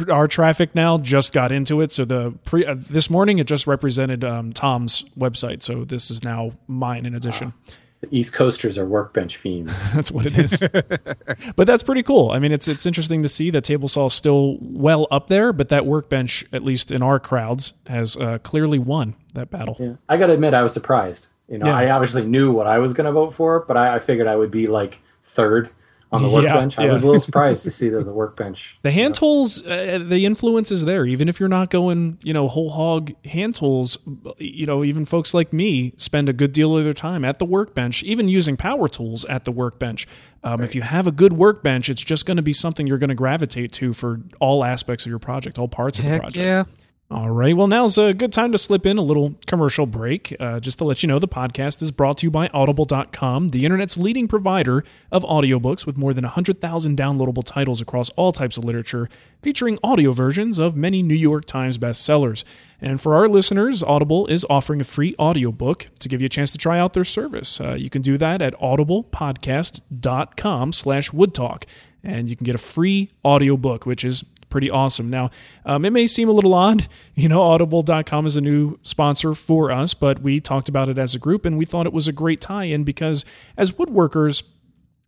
[0.10, 1.92] our traffic now just got into it.
[1.92, 6.24] So the pre uh, this morning it just represented um, Tom's website, so this is
[6.24, 7.54] now mine in addition.
[8.02, 9.74] The East Coasters are workbench fiends.
[9.94, 10.60] That's what it is.
[11.56, 12.32] but that's pretty cool.
[12.32, 15.54] I mean, it's it's interesting to see that table saw is still well up there,
[15.54, 19.78] but that workbench, at least in our crowds, has uh, clearly won that battle.
[19.80, 19.94] Yeah.
[20.10, 21.28] I got to admit, I was surprised.
[21.48, 21.76] You know, Yeah.
[21.76, 24.36] I obviously knew what I was going to vote for, but I, I figured I
[24.36, 25.70] would be like third
[26.12, 26.78] on the Yeah, workbench.
[26.78, 28.78] I was a little surprised to see that the workbench.
[28.82, 31.06] The hand tools, uh, the influence is there.
[31.06, 33.98] Even if you're not going, you know, whole hog hand tools,
[34.38, 37.46] you know, even folks like me spend a good deal of their time at the
[37.46, 40.08] workbench, even using power tools at the workbench.
[40.44, 43.10] Um, If you have a good workbench, it's just going to be something you're going
[43.10, 46.38] to gravitate to for all aspects of your project, all parts of the project.
[46.38, 46.64] yeah.
[47.12, 47.56] All right.
[47.58, 50.34] Well, now's a good time to slip in a little commercial break.
[50.40, 53.66] Uh, just to let you know, the podcast is brought to you by Audible.com, the
[53.66, 58.64] internet's leading provider of audiobooks with more than 100,000 downloadable titles across all types of
[58.64, 59.10] literature,
[59.42, 62.46] featuring audio versions of many New York Times bestsellers.
[62.80, 66.54] And for our listeners, Audible is offering a free audiobook to give you a chance
[66.54, 67.60] to try out their service.
[67.60, 71.66] Uh, you can do that at audiblepodcast.com slash woodtalk.
[72.06, 75.10] And you can get a free audiobook, which is pretty awesome.
[75.10, 75.32] Now,
[75.66, 79.72] um, it may seem a little odd, you know, audible.com is a new sponsor for
[79.72, 82.14] us, but we talked about it as a group and we thought it was a
[82.14, 83.26] great tie in because
[83.58, 84.44] as woodworkers,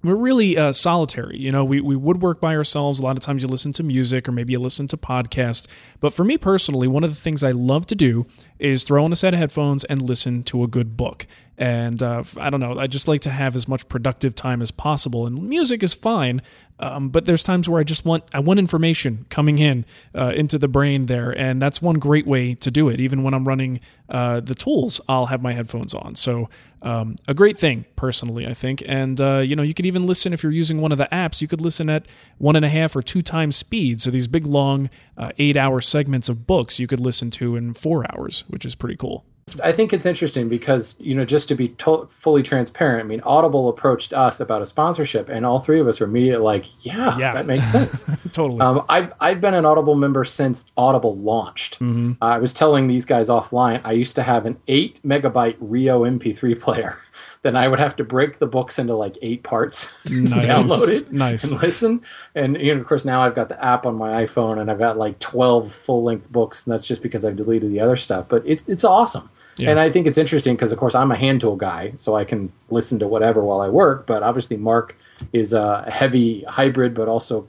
[0.03, 1.37] we're really uh, solitary.
[1.37, 2.99] You know, we, we woodwork by ourselves.
[2.99, 5.65] A lot of times you listen to music or maybe you listen to podcasts.
[6.01, 8.25] But for me personally, one of the things I love to do
[8.59, 11.25] is throw on a set of headphones and listen to a good book.
[11.57, 14.71] And uh, I don't know, I just like to have as much productive time as
[14.71, 15.27] possible.
[15.27, 16.41] And music is fine,
[16.79, 19.85] um, but there's times where I just want I want information coming in
[20.15, 22.99] uh, into the brain there, and that's one great way to do it.
[22.99, 26.15] Even when I'm running uh, the tools, I'll have my headphones on.
[26.15, 26.49] So
[26.81, 28.83] um, a great thing, personally, I think.
[28.87, 31.39] And uh, you know, you could even listen if you're using one of the apps.
[31.39, 32.07] You could listen at
[32.39, 34.01] one and a half or two times speed.
[34.01, 38.05] So these big long uh, eight-hour segments of books you could listen to in four
[38.11, 39.23] hours, which is pretty cool.
[39.61, 43.19] I think it's interesting because, you know, just to be to- fully transparent, I mean,
[43.21, 47.17] Audible approached us about a sponsorship, and all three of us were immediately like, yeah,
[47.17, 47.33] Yeah.
[47.33, 48.09] that makes sense.
[48.31, 48.61] totally.
[48.61, 51.81] Um, I've, I've been an Audible member since Audible launched.
[51.81, 56.03] Uh, I was telling these guys offline, I used to have an 8 megabyte Rio
[56.03, 56.97] MP3 player.
[57.41, 60.45] then I would have to break the books into like eight parts to Nice.
[60.45, 61.43] download it Nice.
[61.43, 62.01] and listen.
[62.33, 64.79] And you know, of course, now I've got the app on my iPhone and I've
[64.79, 66.65] got like 12 full length books.
[66.65, 68.27] And that's just because I've deleted the other stuff.
[68.29, 69.29] But it's, it's awesome.
[69.57, 69.69] Yeah.
[69.69, 72.25] And I think it's interesting because, of course, I'm a hand tool guy, so I
[72.25, 74.07] can listen to whatever while I work.
[74.07, 74.97] But obviously, Mark
[75.31, 77.47] is a heavy hybrid, but also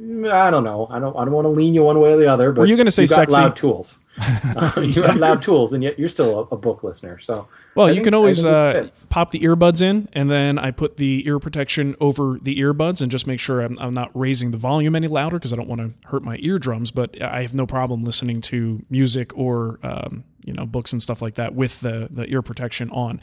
[0.00, 0.86] I don't know.
[0.90, 1.16] I don't.
[1.16, 2.52] I don't want to lean you one way or the other.
[2.52, 3.36] But Were you gonna say got sexy?
[3.36, 3.98] loud tools.
[4.56, 7.18] Uh, you have loud tools, and yet you're still a, a book listener.
[7.18, 10.70] So Well, I you think- can always uh, pop the earbuds in, and then I
[10.70, 14.52] put the ear protection over the earbuds and just make sure I'm, I'm not raising
[14.52, 16.90] the volume any louder because I don't want to hurt my eardrums.
[16.92, 21.20] But I have no problem listening to music or um, you know books and stuff
[21.20, 23.20] like that with the the ear protection on.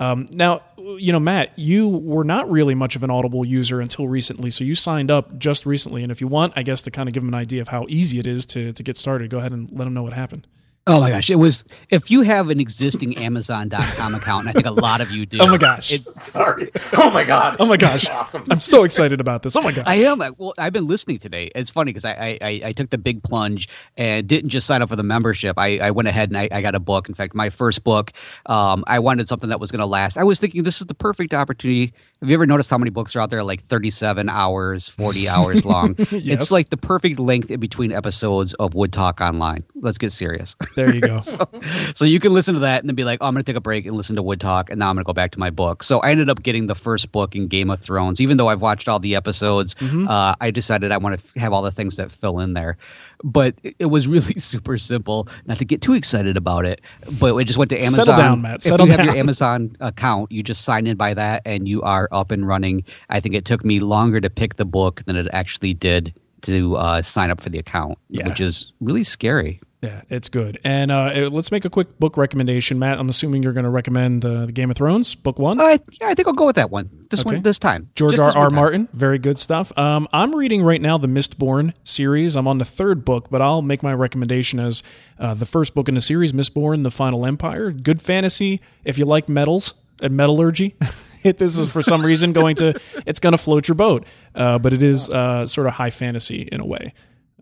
[0.00, 4.06] Um, now, you know, Matt, you were not really much of an Audible user until
[4.08, 6.02] recently, so you signed up just recently.
[6.02, 7.86] And if you want, I guess to kind of give them an idea of how
[7.88, 10.46] easy it is to to get started, go ahead and let them know what happened.
[10.88, 11.64] Oh my gosh, it was.
[11.90, 15.38] If you have an existing Amazon.com account, and I think a lot of you do.
[15.42, 15.92] Oh my gosh.
[15.92, 16.70] it- Sorry.
[16.94, 17.56] Oh my god.
[17.60, 18.08] Oh my gosh.
[18.08, 18.42] Awesome.
[18.50, 19.56] I'm so excited about this.
[19.56, 19.84] Oh my gosh.
[19.86, 20.18] I am.
[20.38, 21.50] Well, I've been listening today.
[21.54, 24.82] It's funny because I, I, I I took the big plunge and didn't just sign
[24.82, 25.56] up for the membership.
[25.58, 27.08] I, I went ahead and I, I got a book.
[27.08, 28.12] In fact, my first book,
[28.46, 30.16] um, I wanted something that was going to last.
[30.18, 31.92] I was thinking this is the perfect opportunity.
[32.20, 35.64] Have you ever noticed how many books are out there, like 37 hours, 40 hours
[35.64, 35.94] long?
[36.10, 36.42] Yes.
[36.42, 39.62] It's like the perfect length in between episodes of Wood Talk Online.
[39.76, 40.56] Let's get serious.
[40.74, 41.20] there you go.
[41.94, 43.56] so you can listen to that and then be like, oh, I'm going to take
[43.56, 45.38] a break and listen to Wood Talk, and now I'm going to go back to
[45.38, 45.82] my book.
[45.84, 48.60] So I ended up getting the first book in Game of Thrones, even though I've
[48.60, 49.74] watched all the episodes.
[49.76, 50.08] Mm-hmm.
[50.08, 52.78] Uh, I decided I want to f- have all the things that fill in there.
[53.24, 55.28] But it- it was really super simple.
[55.46, 56.80] Not to get too excited about it,
[57.20, 58.04] but I just went to Amazon.
[58.04, 58.56] Settle down, Matt.
[58.56, 61.82] If Settle you have your Amazon account, you just sign in by that, and you
[61.82, 62.84] are up and running.
[63.08, 66.76] I think it took me longer to pick the book than it actually did to
[66.76, 68.28] uh, sign up for the account, Yeah.
[68.28, 69.60] which is really scary.
[69.80, 70.58] Yeah, it's good.
[70.64, 72.98] And uh, eh, let's make a quick book recommendation, Matt.
[72.98, 75.60] I'm assuming you're going to recommend uh, the Game of Thrones book one.
[75.60, 76.90] Uh, yeah, I think I'll go with that one.
[77.10, 77.36] This Okay.
[77.36, 77.88] one, this time.
[77.94, 78.44] George Just R.
[78.44, 78.50] R.
[78.50, 79.76] Martin, very good stuff.
[79.78, 82.34] Um, I'm reading right now the Mistborn series.
[82.34, 84.82] I'm on the third book, but I'll make my recommendation as
[85.20, 87.70] uh, the first book in the series, Mistborn: The Final Empire.
[87.70, 88.60] Good fantasy.
[88.84, 90.74] If you like metals and metallurgy,
[91.22, 94.04] this is for some reason going to it's going to float your boat.
[94.34, 96.92] Uh, but it is uh, sort of high fantasy in a way.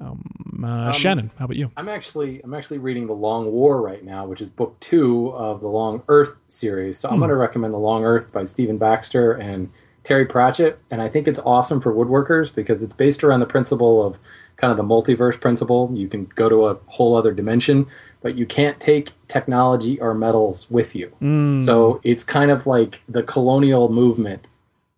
[0.01, 1.71] Um, uh, Shannon, how about you?
[1.77, 5.61] I'm actually I'm actually reading The Long War right now, which is book two of
[5.61, 6.99] the Long Earth series.
[6.99, 9.71] So I'm going to recommend The Long Earth by Stephen Baxter and
[10.05, 14.07] Terry Pratchett, and I think it's awesome for woodworkers because it's based around the principle
[14.07, 14.19] of
[14.57, 15.91] kind of the multiverse principle.
[15.93, 17.87] You can go to a whole other dimension,
[18.23, 21.13] but you can't take technology or metals with you.
[21.61, 24.47] So it's kind of like the colonial movement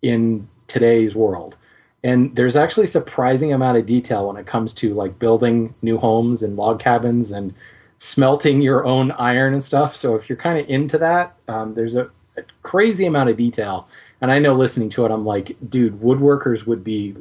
[0.02, 1.56] in today's world.
[2.04, 5.98] And there's actually a surprising amount of detail when it comes to like building new
[5.98, 7.54] homes and log cabins and
[7.98, 9.96] smelting your own iron and stuff.
[9.96, 13.88] So if you're kind of into that, um, there's a, a crazy amount of detail.
[14.20, 17.16] And I know listening to it, I'm like, dude, woodworkers would be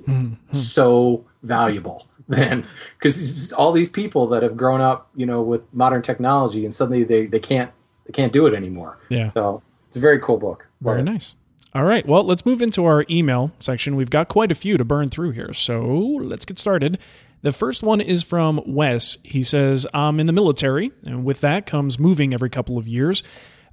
[0.52, 2.66] so valuable then
[2.98, 7.04] because all these people that have grown up, you know, with modern technology and suddenly
[7.04, 7.72] they, they can't
[8.06, 8.98] they can't do it anymore.
[9.10, 9.32] Yeah.
[9.32, 10.68] So it's a very cool book.
[10.82, 11.36] Very nice.
[11.74, 12.06] All right.
[12.06, 13.96] Well, let's move into our email section.
[13.96, 15.54] We've got quite a few to burn through here.
[15.54, 16.98] So let's get started.
[17.42, 19.18] The first one is from Wes.
[19.24, 23.22] He says, I'm in the military, and with that comes moving every couple of years.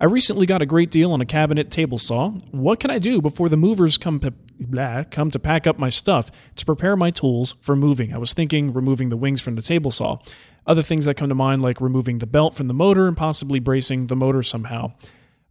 [0.00, 2.30] I recently got a great deal on a cabinet table saw.
[2.50, 5.88] What can I do before the movers come to, blah, come to pack up my
[5.88, 8.12] stuff to prepare my tools for moving?
[8.12, 10.18] I was thinking removing the wings from the table saw.
[10.66, 13.60] Other things that come to mind, like removing the belt from the motor and possibly
[13.60, 14.92] bracing the motor somehow.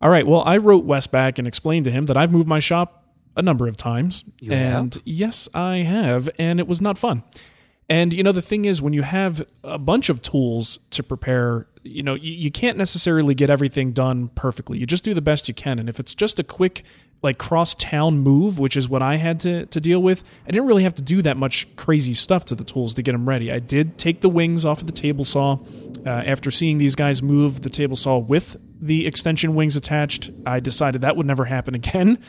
[0.04, 0.28] All right.
[0.28, 3.06] Well, I wrote Wes back and explained to him that I've moved my shop
[3.38, 4.26] a number of times.
[4.54, 6.30] and yes, I have.
[6.38, 7.24] And it was not fun.
[7.90, 11.68] And, you know, the thing is, when you have a bunch of tools to prepare,
[11.84, 14.78] you know, you, you can't necessarily get everything done perfectly.
[14.78, 15.80] You just do the best you can.
[15.80, 16.84] And if it's just a quick,
[17.22, 20.68] like, cross town move, which is what I had to, to deal with, I didn't
[20.68, 23.52] really have to do that much crazy stuff to the tools to get them ready.
[23.52, 25.60] I did take the wings off of the table saw.
[26.06, 30.60] Uh, after seeing these guys move the table saw with the extension wings attached, I
[30.60, 32.20] decided that would never happen again.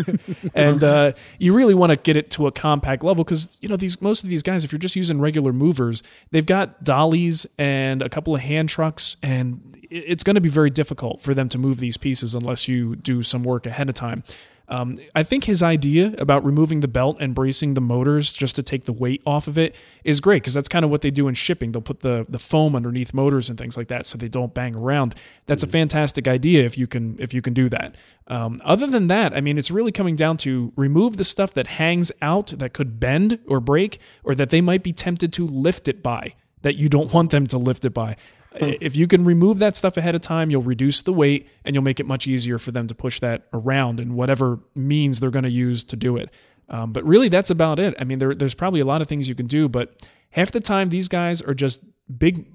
[0.54, 3.76] and uh, you really want to get it to a compact level because you know
[3.76, 8.02] these most of these guys, if you're just using regular movers, they've got dollies and
[8.02, 11.58] a couple of hand trucks, and it's going to be very difficult for them to
[11.58, 14.24] move these pieces unless you do some work ahead of time.
[14.70, 18.62] Um, I think his idea about removing the belt and bracing the motors just to
[18.62, 21.26] take the weight off of it is great because that's kind of what they do
[21.26, 21.72] in shipping.
[21.72, 24.76] They'll put the the foam underneath motors and things like that so they don't bang
[24.76, 25.16] around.
[25.46, 27.96] That's a fantastic idea if you can if you can do that.
[28.28, 31.66] Um, other than that, I mean, it's really coming down to remove the stuff that
[31.66, 35.88] hangs out that could bend or break or that they might be tempted to lift
[35.88, 38.16] it by that you don't want them to lift it by.
[38.56, 41.84] If you can remove that stuff ahead of time, you'll reduce the weight and you'll
[41.84, 45.44] make it much easier for them to push that around in whatever means they're going
[45.44, 46.30] to use to do it.
[46.68, 47.94] Um, but really, that's about it.
[47.98, 50.60] I mean, there, there's probably a lot of things you can do, but half the
[50.60, 51.82] time these guys are just
[52.16, 52.46] big,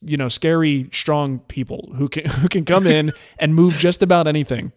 [0.00, 4.26] you know, scary, strong people who can who can come in and move just about
[4.26, 4.72] anything.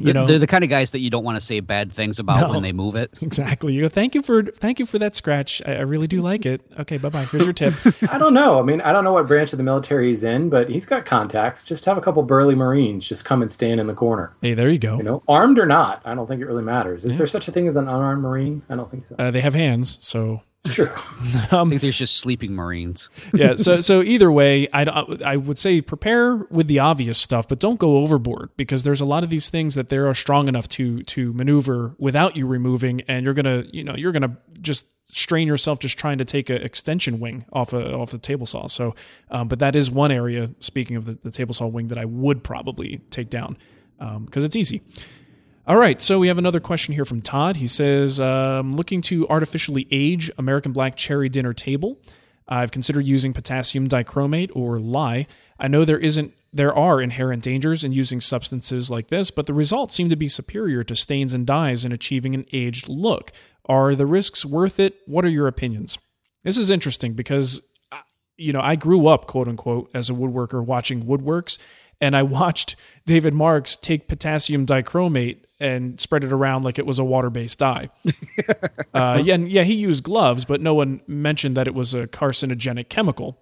[0.00, 2.18] You know, they're the kind of guys that you don't want to say bad things
[2.18, 2.50] about No.
[2.50, 3.16] when they move it.
[3.22, 3.72] exactly.
[3.74, 5.60] You go, thank you for thank you for that scratch.
[5.66, 6.62] I, I really do like it.
[6.78, 7.24] Okay, bye bye.
[7.24, 7.74] Here's your tip.
[8.10, 8.58] I don't know.
[8.58, 11.04] I mean, I don't know what branch of the military he's in, but he's got
[11.04, 11.64] contacts.
[11.64, 14.32] Just have a couple burly Marines just come and stand in the corner.
[14.42, 14.96] hey, there you go.
[14.96, 17.04] You know, armed or not, I don't think it really matters.
[17.04, 18.62] Is there such a thing as an unarmed Marine?
[18.68, 19.16] I don't think so.
[19.18, 20.90] Uh, they have hands, so True.
[20.94, 23.08] I think there's just sleeping Marines.
[23.32, 23.54] yeah.
[23.60, 24.82] So so either way, I
[25.24, 29.06] I would say prepare with the obvious stuff, but don't go overboard because there's a
[29.06, 33.00] lot of these things that they are strong enough to to maneuver without you removing,
[33.08, 36.62] and you're gonna you know you're gonna just strain yourself just trying to take an
[36.62, 38.66] extension wing off a, off the table saw.
[38.66, 38.94] So,
[39.30, 40.50] um, but that is one area.
[40.60, 43.56] Speaking of the, the table saw wing, that I would probably take down
[43.98, 44.82] because um, it's easy.
[45.70, 47.54] All right, so we have another question here from Todd.
[47.54, 51.96] He says, um, looking to artificially age American Black Cherry Dinner Table.
[52.48, 55.28] I've considered using potassium dichromate or lye.
[55.60, 59.54] I know there isn't there are inherent dangers in using substances like this, but the
[59.54, 63.30] results seem to be superior to stains and dyes in achieving an aged look.
[63.66, 64.96] Are the risks worth it?
[65.06, 65.98] What are your opinions?
[66.42, 68.00] This is interesting because uh,
[68.36, 71.58] you know, I grew up, quote unquote, as a woodworker watching woodworks,
[72.00, 76.98] and I watched David Marks take potassium dichromate and spread it around like it was
[76.98, 77.90] a water-based dye.
[78.94, 82.88] uh, yeah, yeah, he used gloves, but no one mentioned that it was a carcinogenic
[82.88, 83.38] chemical.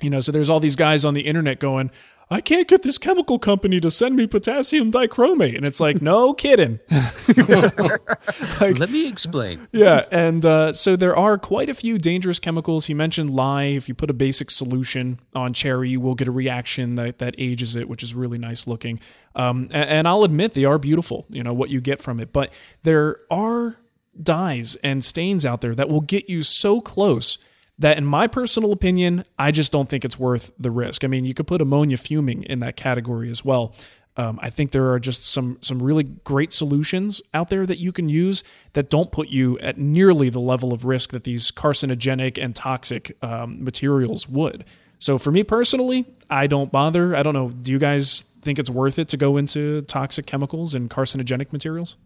[0.00, 1.90] You know, so there's all these guys on the internet going,
[2.28, 5.56] I can't get this chemical company to send me potassium dichromate.
[5.56, 6.80] And it's like, no kidding.
[7.36, 9.68] like, Let me explain.
[9.70, 10.06] Yeah.
[10.10, 12.86] And uh, so there are quite a few dangerous chemicals.
[12.86, 13.64] He mentioned lye.
[13.64, 17.36] If you put a basic solution on cherry, you will get a reaction that, that
[17.38, 18.98] ages it, which is really nice looking.
[19.36, 22.32] Um, and, and I'll admit they are beautiful, you know, what you get from it.
[22.32, 23.76] But there are
[24.20, 27.38] dyes and stains out there that will get you so close
[27.78, 31.04] that, in my personal opinion, I just don't think it's worth the risk.
[31.04, 33.74] I mean, you could put ammonia fuming in that category as well.
[34.18, 37.92] Um, I think there are just some some really great solutions out there that you
[37.92, 42.42] can use that don't put you at nearly the level of risk that these carcinogenic
[42.42, 44.64] and toxic um, materials would.
[44.98, 47.14] So for me personally, I don't bother.
[47.14, 47.50] I don't know.
[47.50, 51.96] Do you guys think it's worth it to go into toxic chemicals and carcinogenic materials?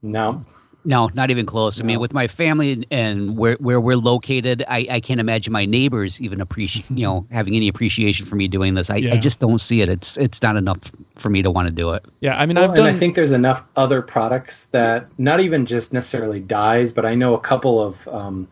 [0.00, 0.46] No,
[0.84, 1.78] no, not even close.
[1.78, 1.84] No.
[1.84, 5.64] I mean, with my family and where where we're located, I, I can't imagine my
[5.64, 8.90] neighbors even appreciate you know having any appreciation for me doing this.
[8.90, 9.14] I, yeah.
[9.14, 9.88] I just don't see it.
[9.88, 12.04] It's it's not enough for me to want to do it.
[12.20, 12.86] Yeah, I mean, well, I've done.
[12.86, 17.34] I think there's enough other products that not even just necessarily dyes, but I know
[17.34, 18.48] a couple of um,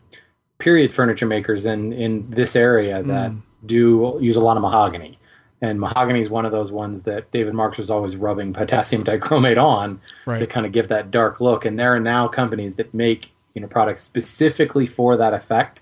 [0.57, 3.41] period furniture makers in in this area that mm.
[3.65, 5.18] do use a lot of mahogany
[5.61, 9.61] and mahogany is one of those ones that David Marks was always rubbing potassium dichromate
[9.61, 10.39] on right.
[10.39, 11.65] to kind of give that dark look.
[11.65, 15.81] And there are now companies that make you know products specifically for that effect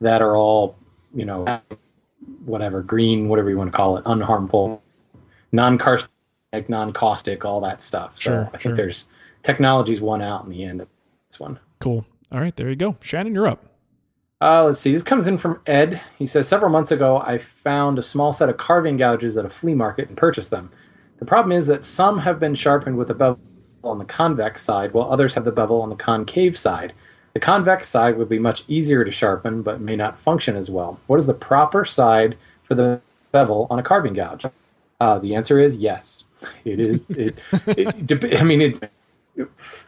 [0.00, 0.76] that are all
[1.14, 1.60] you know
[2.44, 4.80] whatever green, whatever you want to call it, unharmful,
[5.52, 8.12] non-carcinogenic, non-caustic, all that stuff.
[8.16, 8.76] So sure, I think sure.
[8.76, 9.04] there's
[9.42, 10.88] technology's won out in the end of
[11.30, 11.58] this one.
[11.80, 12.06] Cool.
[12.30, 12.96] All right, there you go.
[13.00, 13.64] Shannon, you're up.
[14.40, 14.92] Uh, let's see.
[14.92, 16.00] This comes in from Ed.
[16.18, 19.50] He says several months ago I found a small set of carving gouges at a
[19.50, 20.70] flea market and purchased them.
[21.18, 23.40] The problem is that some have been sharpened with a bevel
[23.82, 26.92] on the convex side, while others have the bevel on the concave side.
[27.34, 31.00] The convex side would be much easier to sharpen, but may not function as well.
[31.06, 33.00] What is the proper side for the
[33.32, 34.46] bevel on a carving gouge?
[35.00, 36.24] Uh, the answer is yes.
[36.64, 37.00] It is.
[37.10, 38.90] It, it, I mean, it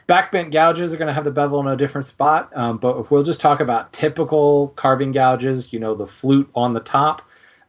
[0.07, 2.51] backbent gouges are going to have the bevel in a different spot.
[2.57, 6.75] Um, but if we'll just talk about typical carving gouges, you know, the flute on
[6.75, 7.23] the top,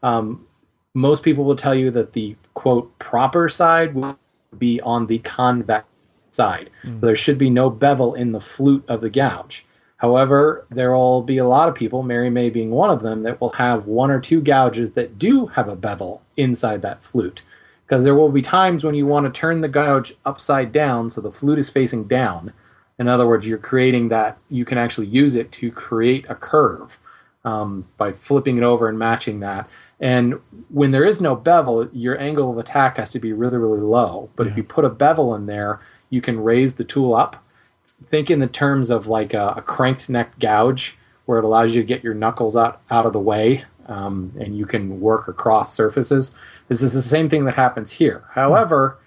[0.03, 0.45] um,
[0.93, 4.17] most people will tell you that the quote proper side will
[4.57, 5.85] be on the convex
[6.31, 6.69] side.
[6.83, 6.99] Mm.
[6.99, 9.65] So there should be no bevel in the flute of the gouge.
[9.97, 13.39] However, there will be a lot of people, Mary May being one of them, that
[13.39, 17.43] will have one or two gouges that do have a bevel inside that flute
[17.91, 21.19] because there will be times when you want to turn the gouge upside down so
[21.19, 22.53] the flute is facing down.
[22.97, 26.97] In other words, you're creating that, you can actually use it to create a curve
[27.43, 29.69] um, by flipping it over and matching that.
[29.99, 33.81] And when there is no bevel, your angle of attack has to be really, really
[33.81, 34.29] low.
[34.37, 34.53] But yeah.
[34.53, 37.43] if you put a bevel in there, you can raise the tool up.
[37.85, 41.81] Think in the terms of like a, a cranked neck gouge, where it allows you
[41.81, 45.73] to get your knuckles out, out of the way um, and you can work across
[45.73, 46.33] surfaces.
[46.71, 48.23] This is the same thing that happens here.
[48.29, 48.97] However,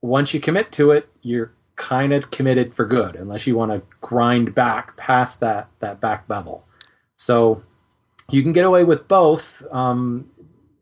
[0.00, 3.82] once you commit to it, you're kind of committed for good, unless you want to
[4.00, 6.64] grind back past that that back bevel.
[7.16, 7.62] So
[8.30, 9.62] you can get away with both.
[9.70, 10.30] Um,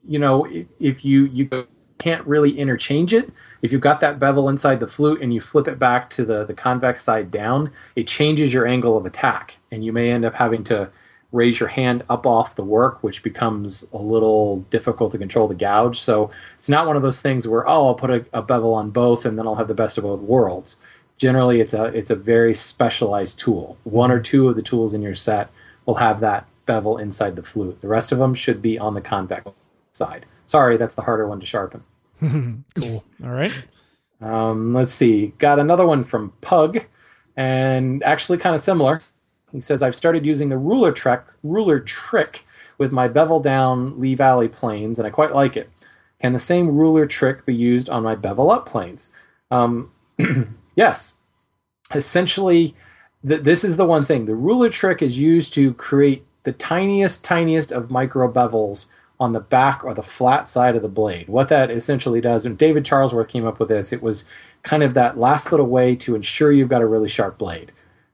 [0.07, 0.47] you know,
[0.79, 1.67] if you you
[1.99, 3.33] can't really interchange it.
[3.61, 6.45] If you've got that bevel inside the flute and you flip it back to the
[6.45, 10.35] the convex side down, it changes your angle of attack, and you may end up
[10.35, 10.93] having to
[11.33, 15.55] raise your hand up off the work, which becomes a little difficult to control the
[15.55, 16.01] gouge.
[16.01, 18.91] So it's not one of those things where oh I'll put a, a, bevel on
[18.91, 20.77] both and then I'll have the best of both worlds.
[21.19, 23.77] Generally, it's a it's a very specialized tool.
[23.85, 25.51] One or two of the tools in your set
[25.87, 27.81] will have that bevel inside the flute.
[27.81, 29.51] The rest of them should be on the convex
[29.93, 30.25] side.
[30.47, 31.85] Sorry, that's the harder one to sharpen.
[32.75, 33.05] cool.
[33.23, 33.53] All right.
[34.21, 35.29] Um, let's see.
[35.39, 36.85] Got another one from Pug,
[37.37, 38.99] and actually kind of similar.
[39.53, 42.45] He says, I've started using the ruler trick, ruler trick
[42.79, 45.69] with my bevel down Lee Valley planes, and I quite like it.
[46.21, 49.11] Can the same ruler trick be used on my bevel up planes?
[49.51, 49.91] Um,
[50.77, 51.15] yes.
[51.95, 52.75] Essentially,
[53.27, 54.27] th- this is the one thing.
[54.27, 58.87] The ruler trick is used to create the tiniest, tiniest of micro bevels
[59.19, 61.29] on the back or the flat side of the blade.
[61.29, 64.25] What that essentially does, and David Charlesworth came up with this, it was
[64.63, 67.73] kind of that last little way to ensure you've got a really sharp blade.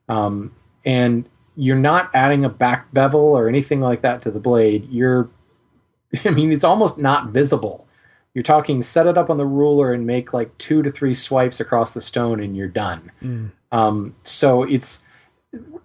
[0.08, 0.55] Um,
[0.86, 4.88] and you're not adding a back bevel or anything like that to the blade.
[4.90, 5.28] You're,
[6.24, 7.86] I mean, it's almost not visible.
[8.32, 11.58] You're talking set it up on the ruler and make like two to three swipes
[11.58, 13.10] across the stone and you're done.
[13.22, 13.50] Mm.
[13.72, 15.02] Um, so it's,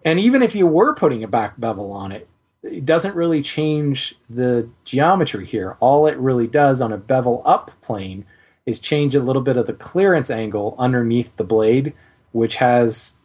[0.04, 2.28] and even if you were putting a back bevel on it,
[2.62, 5.78] it doesn't really change the geometry here.
[5.80, 8.26] All it really does on a bevel up plane
[8.66, 11.94] is change a little bit of the clearance angle underneath the blade,
[12.34, 13.18] which has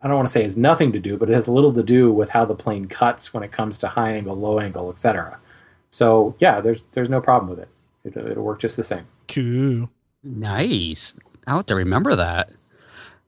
[0.00, 2.12] I don't want to say has nothing to do, but it has little to do
[2.12, 5.38] with how the plane cuts when it comes to high angle, low angle, etc.
[5.90, 7.68] So yeah, there's there's no problem with it.
[8.04, 8.16] it.
[8.16, 9.06] It'll work just the same.
[9.26, 9.90] Cool.
[10.22, 11.14] Nice.
[11.46, 12.50] I'll have to remember that.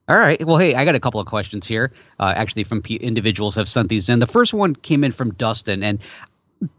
[0.08, 0.44] All right.
[0.44, 1.92] Well, hey, I got a couple of questions here.
[2.18, 4.18] Uh, actually, from p- individuals have sent these in.
[4.18, 6.00] The first one came in from Dustin, and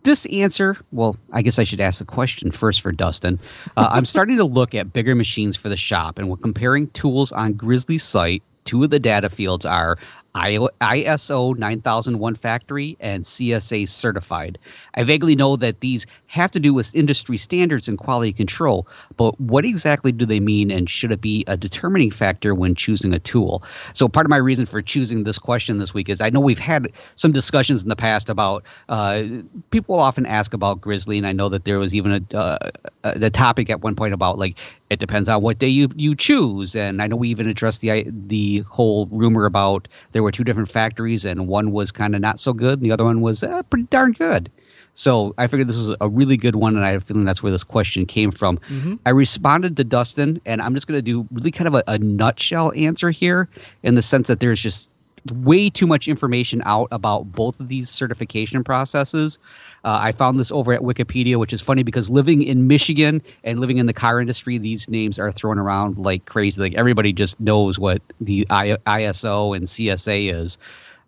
[0.03, 3.39] this answer, well, I guess I should ask the question first for Dustin.
[3.77, 7.31] Uh, I'm starting to look at bigger machines for the shop, and when comparing tools
[7.31, 9.97] on Grizzly's site, two of the data fields are
[10.35, 14.57] ISO 9001 factory and CSA certified.
[14.95, 19.39] I vaguely know that these have to do with industry standards and quality control, but
[19.39, 23.19] what exactly do they mean and should it be a determining factor when choosing a
[23.19, 23.61] tool?
[23.93, 26.57] So, part of my reason for choosing this question this week is I know we've
[26.57, 29.23] had some discussions in the past about uh,
[29.71, 32.71] people often ask about Grizzly, and I know that there was even a, uh,
[33.03, 34.57] a topic at one point about like
[34.89, 36.75] it depends on what day you, you choose.
[36.75, 40.69] And I know we even addressed the the whole rumor about there were two different
[40.69, 43.63] factories and one was kind of not so good and the other one was uh,
[43.63, 44.49] pretty darn good.
[44.95, 47.41] So I figured this was a really good one, and I have a feeling that's
[47.41, 48.57] where this question came from.
[48.69, 48.95] Mm-hmm.
[49.05, 51.97] I responded to Dustin, and I'm just going to do really kind of a, a
[51.97, 53.47] nutshell answer here
[53.83, 54.87] in the sense that there's just
[55.33, 59.37] way too much information out about both of these certification processes.
[59.83, 63.59] Uh, I found this over at Wikipedia, which is funny because living in Michigan and
[63.59, 66.61] living in the car industry, these names are thrown around like crazy.
[66.61, 70.57] Like everybody just knows what the ISO and CSA is.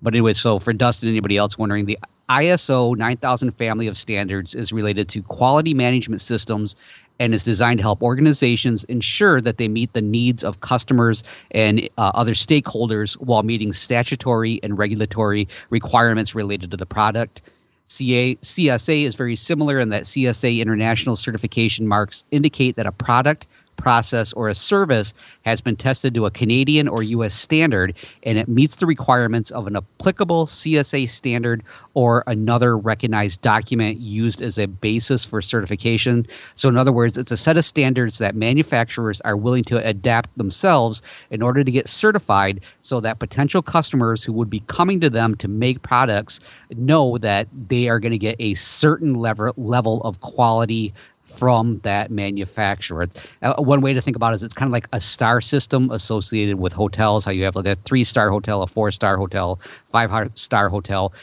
[0.02, 1.98] But anyway, so for Dustin, anybody else wondering, the
[2.30, 6.76] ISO 9000 family of standards is related to quality management systems
[7.20, 11.88] and is designed to help organizations ensure that they meet the needs of customers and
[11.98, 17.42] uh, other stakeholders while meeting statutory and regulatory requirements related to the product.
[17.88, 23.46] CA, CSA is very similar in that CSA international certification marks indicate that a product
[23.78, 25.14] process, or a service
[25.44, 27.34] has been tested to a Canadian or U.S.
[27.34, 27.94] standard
[28.24, 31.64] and it meets the requirements of an applicable CSA standard
[31.94, 36.26] or another recognized document used as a basis for certification.
[36.56, 40.36] So, in other words, it's a set of standards that manufacturers are willing to adapt
[40.38, 45.10] themselves in order to get certified so that potential customers who would be coming to
[45.10, 46.40] them to make products
[46.72, 50.94] know that they are going to get a certain level, level of quality
[51.36, 53.08] from that manufacturer.
[53.42, 55.92] Uh, one way to think about it is it's kind of like a star system
[55.92, 59.60] associated with hotels, how you have like a three star hotel, a four star hotel,
[59.92, 61.14] five star hotel.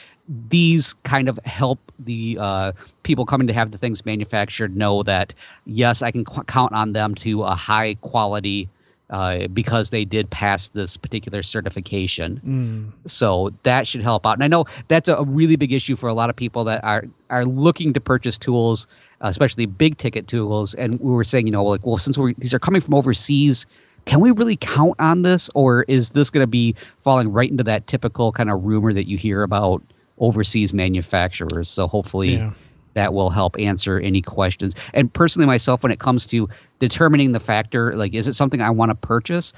[0.48, 5.34] These kind of help the uh, people coming to have the things manufactured know that,
[5.64, 8.68] yes, I can qu- count on them to a high quality
[9.10, 12.40] uh, because they did pass this particular certification.
[12.46, 13.10] Mm.
[13.10, 14.34] So that should help out.
[14.34, 17.04] And I know that's a really big issue for a lot of people that are
[17.28, 18.86] are looking to purchase tools
[19.22, 20.74] Uh, especially big ticket tools.
[20.74, 23.66] And we were saying, you know, like, well, since we're, these are coming from overseas,
[24.06, 27.62] can we really count on this, or is this going to be falling right into
[27.64, 29.82] that typical kind of rumor that you hear about
[30.18, 31.68] overseas manufacturers?
[31.68, 32.36] So hopefully.
[32.36, 32.52] Yeah.
[32.94, 34.74] That will help answer any questions.
[34.94, 36.48] And personally, myself, when it comes to
[36.80, 39.52] determining the factor, like, is it something I want to purchase?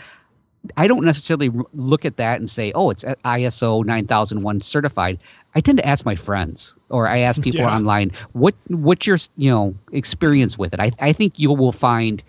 [0.76, 5.18] I don't necessarily look at that and say, oh, it's uh, ISO 9001 certified.
[5.54, 7.74] I tend to ask my friends or I ask people yeah.
[7.74, 10.80] online, what what's your you know experience with it?
[10.80, 12.22] I, I think you will find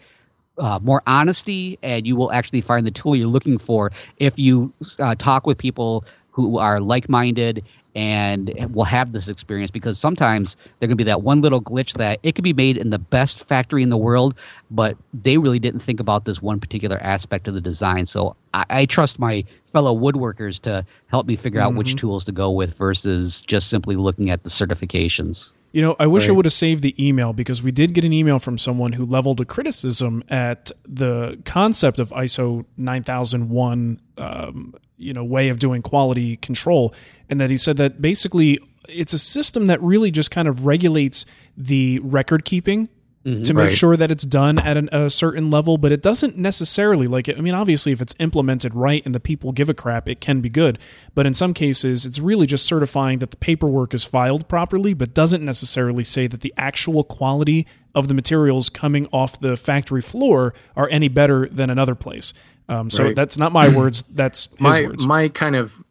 [0.57, 4.71] uh, more honesty and you will actually find the tool you're looking for if you
[4.99, 7.63] uh, talk with people who are like-minded
[7.95, 12.19] and will have this experience because sometimes there can be that one little glitch that
[12.23, 14.35] it could be made in the best factory in the world,
[14.71, 18.05] but they really didn't think about this one particular aspect of the design.
[18.05, 21.79] So I, I trust my fellow woodworkers to help me figure out mm-hmm.
[21.79, 25.49] which tools to go with versus just simply looking at the certifications.
[25.73, 28.13] You know, I wish I would have saved the email because we did get an
[28.13, 35.13] email from someone who leveled a criticism at the concept of ISO 9001, um, you
[35.13, 36.93] know, way of doing quality control,
[37.29, 41.25] and that he said that basically it's a system that really just kind of regulates
[41.57, 42.89] the record keeping
[43.25, 43.41] mm-hmm.
[43.43, 43.77] to make Right.
[43.77, 47.29] sure that it's done at an, a certain level, but it doesn't necessarily like.
[47.29, 50.41] I mean, obviously, if it's implemented right and the people give a crap, it can
[50.41, 50.77] be good.
[51.15, 55.13] But in some cases, it's really just certifying that the paperwork is filed properly, but
[55.13, 57.65] doesn't necessarily say that the actual quality
[57.95, 62.33] of the materials coming off the factory floor are any better than another place.
[62.69, 63.15] Um, so Right.
[63.15, 64.03] that's not my words.
[64.09, 65.05] That's his my words.
[65.05, 65.83] my kind of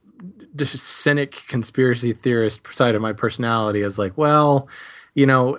[0.64, 4.68] cynic conspiracy theorist side of my personality is like, well,
[5.14, 5.58] you know,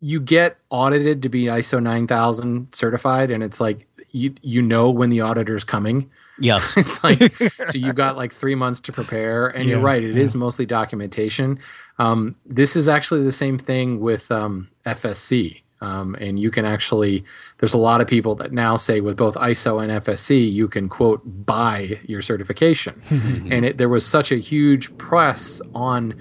[0.00, 5.10] you get audited to be ISO 9000 certified, and it's like you you know when
[5.10, 6.10] the auditor's coming.
[6.40, 6.72] Yes.
[6.76, 10.02] It's like so you've got like three months to prepare, and you're Yeah, right.
[10.02, 11.58] It is mostly documentation.
[11.98, 17.24] Um, this is actually the same thing with um, FSC, um, and you can actually.
[17.58, 20.88] There's a lot of people that now say with both ISO and FSC, you can
[20.88, 26.20] quote buy your certification, and it, there was such a huge press on.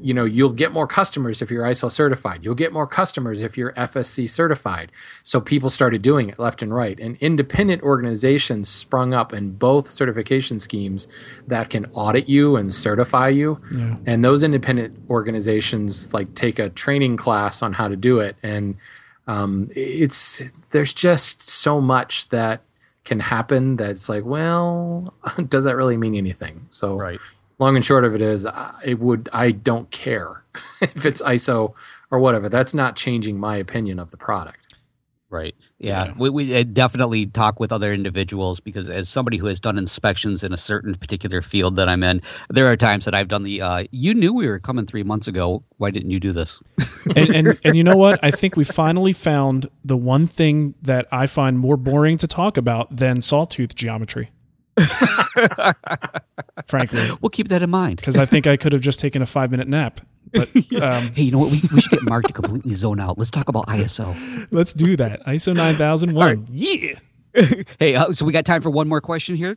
[0.00, 2.44] You know, you'll get more customers if you're ISO certified.
[2.44, 4.92] You'll get more customers if you're FSC certified.
[5.24, 6.96] So people started doing it left and right.
[7.00, 11.08] And independent organizations sprung up in both certification schemes
[11.48, 13.60] that can audit you and certify you.
[14.06, 18.36] And those independent organizations like take a training class on how to do it.
[18.40, 18.76] And
[19.28, 22.62] um, it's there's just so much that
[23.04, 25.14] can happen that's like, well,
[25.48, 26.66] does that really mean anything?
[26.72, 27.20] So Right.
[27.60, 30.42] long and short of it is I- it would i don't care
[30.80, 31.74] if it's iso
[32.10, 34.76] or whatever that's not changing my opinion of the product
[35.30, 35.54] Right.
[35.78, 36.06] Yeah.
[36.06, 36.14] Yeah.
[36.18, 40.42] We, we uh, definitely talk with other individuals because, as somebody who has done inspections
[40.42, 42.20] in a certain particular field that I'm in,
[42.50, 45.28] there are times that I've done the, uh, you knew we were coming three months
[45.28, 45.62] ago.
[45.76, 46.60] Why didn't you do this?
[47.16, 48.18] and, and and you know what?
[48.22, 52.56] I think we finally found the one thing that I find more boring to talk
[52.56, 54.30] about than sawtooth geometry.
[56.66, 57.96] Frankly, We'll keep that in mind.
[57.96, 60.00] because I think I could have just taken a five minute nap.
[60.32, 60.48] But
[60.82, 61.50] um, Hey, you know what?
[61.50, 63.18] We, we should get Mark to completely zone out.
[63.18, 64.48] Let's talk about ISO.
[64.50, 65.24] let's do that.
[65.26, 66.46] ISO nine thousand one.
[66.50, 66.98] Yeah.
[67.78, 69.56] Hey, uh, so we got time for one more question here.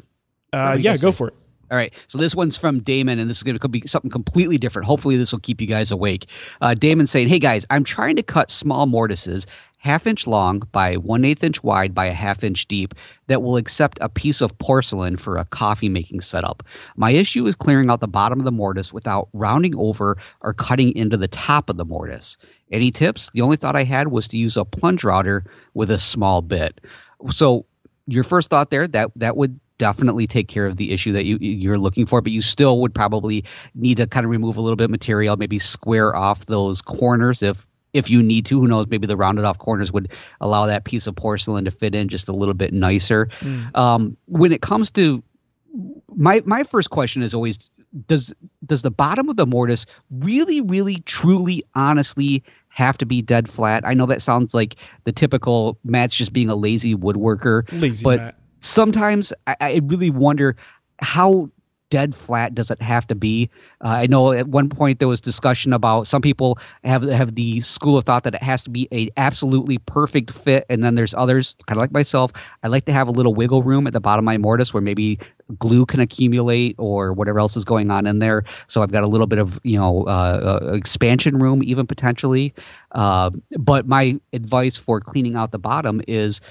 [0.53, 1.17] Uh, yeah, go say?
[1.17, 1.33] for it.
[1.71, 1.93] All right.
[2.07, 4.85] So this one's from Damon, and this is going to be something completely different.
[4.85, 6.27] Hopefully, this will keep you guys awake.
[6.59, 9.47] Uh, Damon saying, "Hey guys, I'm trying to cut small mortises,
[9.81, 12.93] half inch long by one eighth inch wide by a half inch deep,
[13.27, 16.63] that will accept a piece of porcelain for a coffee making setup.
[16.95, 20.95] My issue is clearing out the bottom of the mortise without rounding over or cutting
[20.95, 22.37] into the top of the mortise.
[22.71, 23.31] Any tips?
[23.33, 26.79] The only thought I had was to use a plunge router with a small bit.
[27.31, 27.65] So
[28.05, 31.37] your first thought there that that would definitely take care of the issue that you
[31.39, 34.75] you're looking for but you still would probably need to kind of remove a little
[34.75, 38.87] bit of material maybe square off those corners if if you need to who knows
[38.87, 42.27] maybe the rounded off corners would allow that piece of porcelain to fit in just
[42.29, 43.29] a little bit nicer.
[43.75, 45.23] Um, when it comes to
[46.15, 47.71] my my first question is always
[48.07, 48.33] does
[48.65, 53.85] does the bottom of the mortise really really truly honestly have to be dead flat?
[53.85, 58.19] I know that sounds like the typical matt's just being a lazy woodworker Lazy but
[58.19, 58.35] Matt.
[58.61, 60.55] sometimes I, I really wonder
[61.01, 61.49] how
[61.91, 63.51] dead flat does it have to be?
[63.83, 67.61] Uh, I know at one point there was discussion about some people have have the
[67.61, 71.13] school of thought that it has to be a absolutely perfect fit, and then there's
[71.13, 72.31] others kind of like myself.
[72.63, 74.81] I like to have a little wiggle room at the bottom of my mortise where
[74.81, 75.19] maybe
[75.59, 78.43] glue can accumulate or whatever else is going on in there.
[78.67, 82.55] So I've got a little bit of you know uh, uh, expansion room even potentially.
[82.93, 83.29] Uh,
[83.59, 86.41] but my advice for cleaning out the bottom is.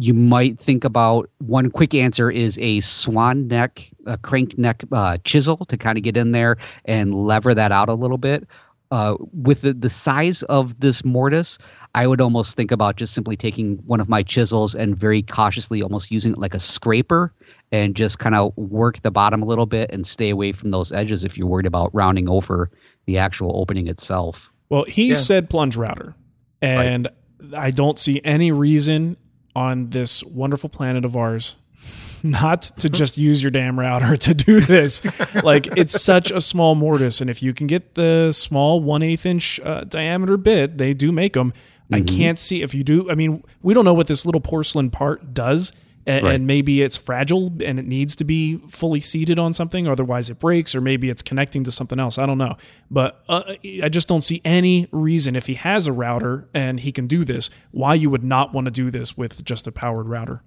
[0.00, 5.18] You might think about one quick answer is a swan neck, a crank neck uh,
[5.24, 8.46] chisel to kind of get in there and lever that out a little bit.
[8.90, 11.58] Uh, with the, the size of this mortise,
[11.94, 15.82] I would almost think about just simply taking one of my chisels and very cautiously
[15.82, 17.32] almost using it like a scraper
[17.72, 20.90] and just kind of work the bottom a little bit and stay away from those
[20.92, 22.70] edges if you're worried about rounding over
[23.06, 24.50] the actual opening itself.
[24.70, 25.14] Well, he Yeah.
[25.16, 26.14] said plunge router,
[26.62, 27.08] and
[27.56, 29.16] I don't see any reason
[29.58, 31.56] on this wonderful planet of ours
[32.22, 35.02] not to just use your damn router to do this.
[35.42, 39.26] like it's such a small mortise, and if you can get the small one eighth
[39.26, 41.52] inch uh, diameter bit, they do make them.
[41.90, 43.10] I can't see if you do.
[43.10, 45.72] I mean, we don't know what this little porcelain part does.
[46.08, 46.34] And, Right.
[46.36, 50.38] and maybe it's fragile and it needs to be fully seated on something, otherwise it
[50.38, 52.16] breaks, or maybe it's connecting to something else.
[52.16, 52.56] I don't know,
[52.90, 53.42] but uh,
[53.82, 57.26] I just don't see any reason if he has a router and he can do
[57.26, 60.42] this, why you would not want to do this with just a powered router.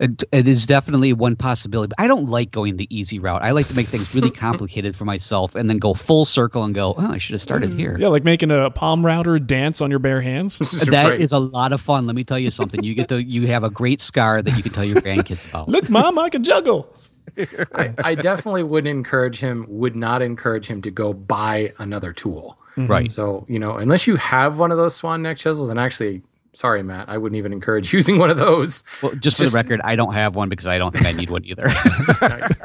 [0.00, 1.92] It, it is definitely one possibility.
[1.96, 3.42] But I don't like going the easy route.
[3.42, 6.74] I like to make things really complicated for myself and then go full circle and
[6.74, 7.78] go, oh, I should have started mm.
[7.78, 7.96] here.
[7.98, 10.58] Yeah, like making a palm router dance on your bare hands.
[10.58, 12.06] That is a lot of fun.
[12.06, 12.82] Let me tell you something.
[12.82, 15.68] You get to you have a great scar that you can tell your grandkids about.
[15.68, 16.92] Look, mom, I can juggle.
[17.74, 22.58] I, I definitely wouldn't encourage him, would not encourage him to go buy another tool.
[22.76, 23.10] Right.
[23.10, 26.22] So, you know, unless you have one of those swan neck chisels, and actually,
[26.54, 28.84] sorry, Matt, I wouldn't even encourage using one of those.
[29.02, 31.30] Well, just, for the record, I don't have one because I don't think I need
[31.30, 31.64] one either.
[32.20, 32.56] Nice.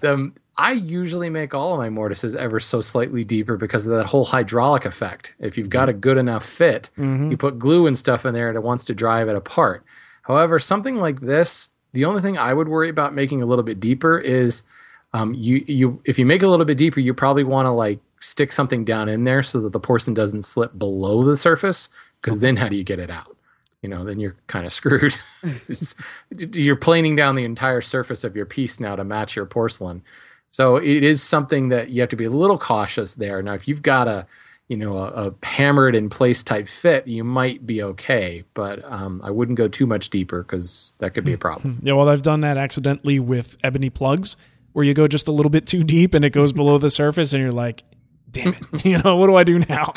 [0.00, 3.92] The, um, I usually make all of my mortises ever so slightly deeper because of
[3.96, 5.34] that whole hydraulic effect.
[5.38, 6.00] If you've got a mm-hmm.
[6.00, 7.30] good enough fit, mm-hmm.
[7.30, 9.84] you put glue and stuff in there and it wants to drive it apart.
[10.22, 13.80] However, something like this, the only thing I would worry about making a little bit
[13.80, 14.62] deeper is
[15.12, 17.70] um, you you if you make it a little bit deeper, you probably want to
[17.70, 21.88] like stick something down in there so that the porcelain doesn't slip below the surface.
[22.20, 23.35] Because then, how do you get it out?
[23.86, 25.16] You know, then you're kind of screwed.
[25.68, 25.94] it's
[26.36, 30.02] you're planing down the entire surface of your piece now to match your porcelain.
[30.50, 33.40] So it is something that you have to be a little cautious there.
[33.42, 34.26] Now, if you've got a
[34.66, 38.42] you know a, a hammered in place type fit, you might be okay.
[38.54, 41.78] But um, I wouldn't go too much deeper because that could be a problem.
[41.84, 44.34] Yeah, well, I've done that accidentally with ebony plugs,
[44.72, 47.32] where you go just a little bit too deep and it goes below the surface,
[47.32, 47.84] and you're like,
[48.32, 48.84] "Damn it!
[48.84, 49.92] You know what do I do now?"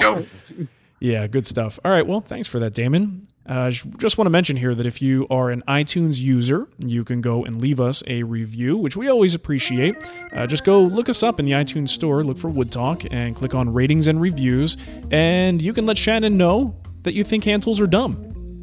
[1.00, 1.80] Yeah, good stuff.
[1.84, 3.26] All right, well, thanks for that, Damon.
[3.50, 7.20] Uh, just want to mention here that if you are an iTunes user, you can
[7.20, 9.96] go and leave us a review, which we always appreciate.
[10.34, 13.36] Uh, just go look us up in the iTunes store, look for Wood Talk, and
[13.36, 14.78] click on ratings and reviews,
[15.10, 18.16] and you can let Shannon know that you think hand tools are dumb.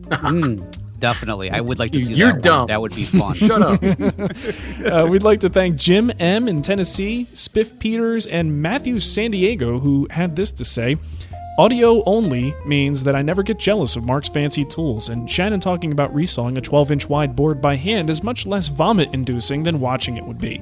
[0.09, 1.51] Mm, definitely.
[1.51, 2.41] I would like to see You're that one.
[2.43, 2.67] dumb.
[2.69, 3.35] That would be fun.
[3.35, 3.83] Shut up.
[4.87, 6.47] Uh, we'd like to thank Jim M.
[6.47, 10.97] in Tennessee, Spiff Peters, and Matthew San Diego, who had this to say.
[11.59, 15.91] Audio only means that I never get jealous of Mark's fancy tools, and Shannon talking
[15.91, 19.81] about resawing a 12 inch wide board by hand is much less vomit inducing than
[19.81, 20.61] watching it would be.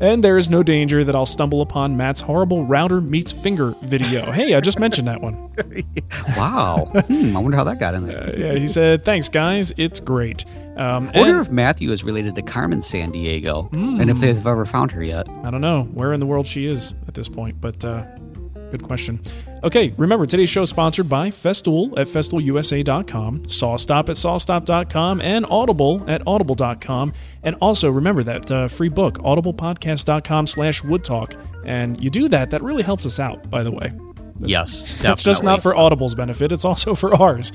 [0.00, 4.32] And there is no danger that I'll stumble upon Matt's horrible router meets finger video.
[4.32, 5.36] Hey, I just mentioned that one.
[6.36, 6.90] wow.
[6.92, 8.36] Hmm, I wonder how that got in there.
[8.36, 9.72] Yeah, he said, Thanks, guys.
[9.76, 10.44] It's great.
[10.76, 14.64] Um, I wonder and- if Matthew is related to Carmen Sandiego and if they've ever
[14.64, 15.28] found her yet.
[15.44, 18.02] I don't know where in the world she is at this point, but uh,
[18.72, 19.20] good question.
[19.64, 26.02] Okay, remember today's show is sponsored by Festool at festoolusa.com, Sawstop at sawstop.com, and Audible
[26.08, 27.12] at audible.com.
[27.44, 31.40] And also remember that uh, free book, audiblepodcast.com slash woodtalk.
[31.64, 33.92] And you do that, that really helps us out, by the way.
[34.50, 37.52] Yes, It's just not for Audible's benefit; it's also for ours.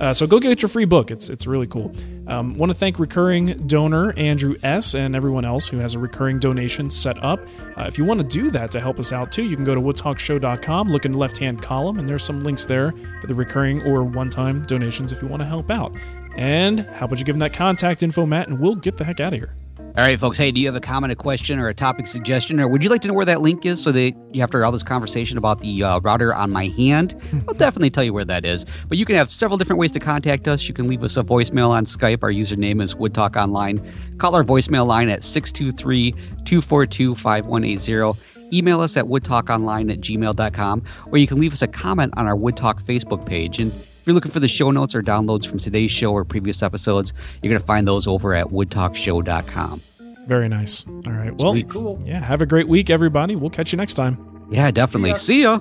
[0.00, 1.92] Uh, so go get your free book; it's it's really cool.
[2.26, 4.94] Um, Want to thank recurring donor Andrew S.
[4.94, 7.40] and everyone else who has a recurring donation set up.
[7.76, 9.74] Uh, if you want to do that to help us out too, you can go
[9.74, 13.82] to woodtalkshow.com, look in the left-hand column, and there's some links there for the recurring
[13.82, 15.92] or one-time donations if you want to help out.
[16.36, 19.20] And how about you give them that contact info, Matt, and we'll get the heck
[19.20, 19.54] out of here.
[19.96, 20.38] All right, folks.
[20.38, 22.88] Hey, do you have a comment, a question, or a topic suggestion, or would you
[22.88, 25.60] like to know where that link is so that you, after all this conversation about
[25.60, 28.64] the uh, router on my hand, I'll definitely tell you where that is.
[28.88, 30.68] But you can have several different ways to contact us.
[30.68, 32.22] You can leave us a voicemail on Skype.
[32.22, 33.84] Our username is Wood Talk Online.
[34.18, 36.12] Call our voicemail line at 623
[36.44, 38.20] 242 5180.
[38.52, 42.36] Email us at woodtalkonline at gmail.com, or you can leave us a comment on our
[42.36, 43.58] Woodtalk Facebook page.
[43.58, 43.72] And
[44.10, 47.50] you're looking for the show notes or downloads from today's show or previous episodes, you're
[47.50, 49.80] going to find those over at woodtalkshow.com.
[50.26, 50.84] Very nice.
[51.06, 51.30] All right.
[51.38, 51.70] Well, Sweet.
[51.70, 52.02] Cool.
[52.04, 52.18] yeah.
[52.22, 53.36] Have a great week, everybody.
[53.36, 54.18] We'll catch you next time.
[54.50, 55.14] Yeah, definitely.
[55.14, 55.58] See ya.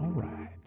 [0.00, 0.66] All right.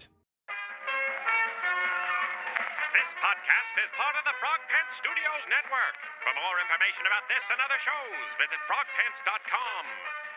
[2.93, 5.95] This podcast is part of the Frog Pants Studios Network.
[6.21, 9.84] For more information about this and other shows, visit frogpants.com.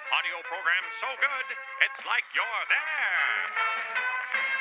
[0.08, 1.46] Audio program so good,
[1.84, 4.57] it's like you're there.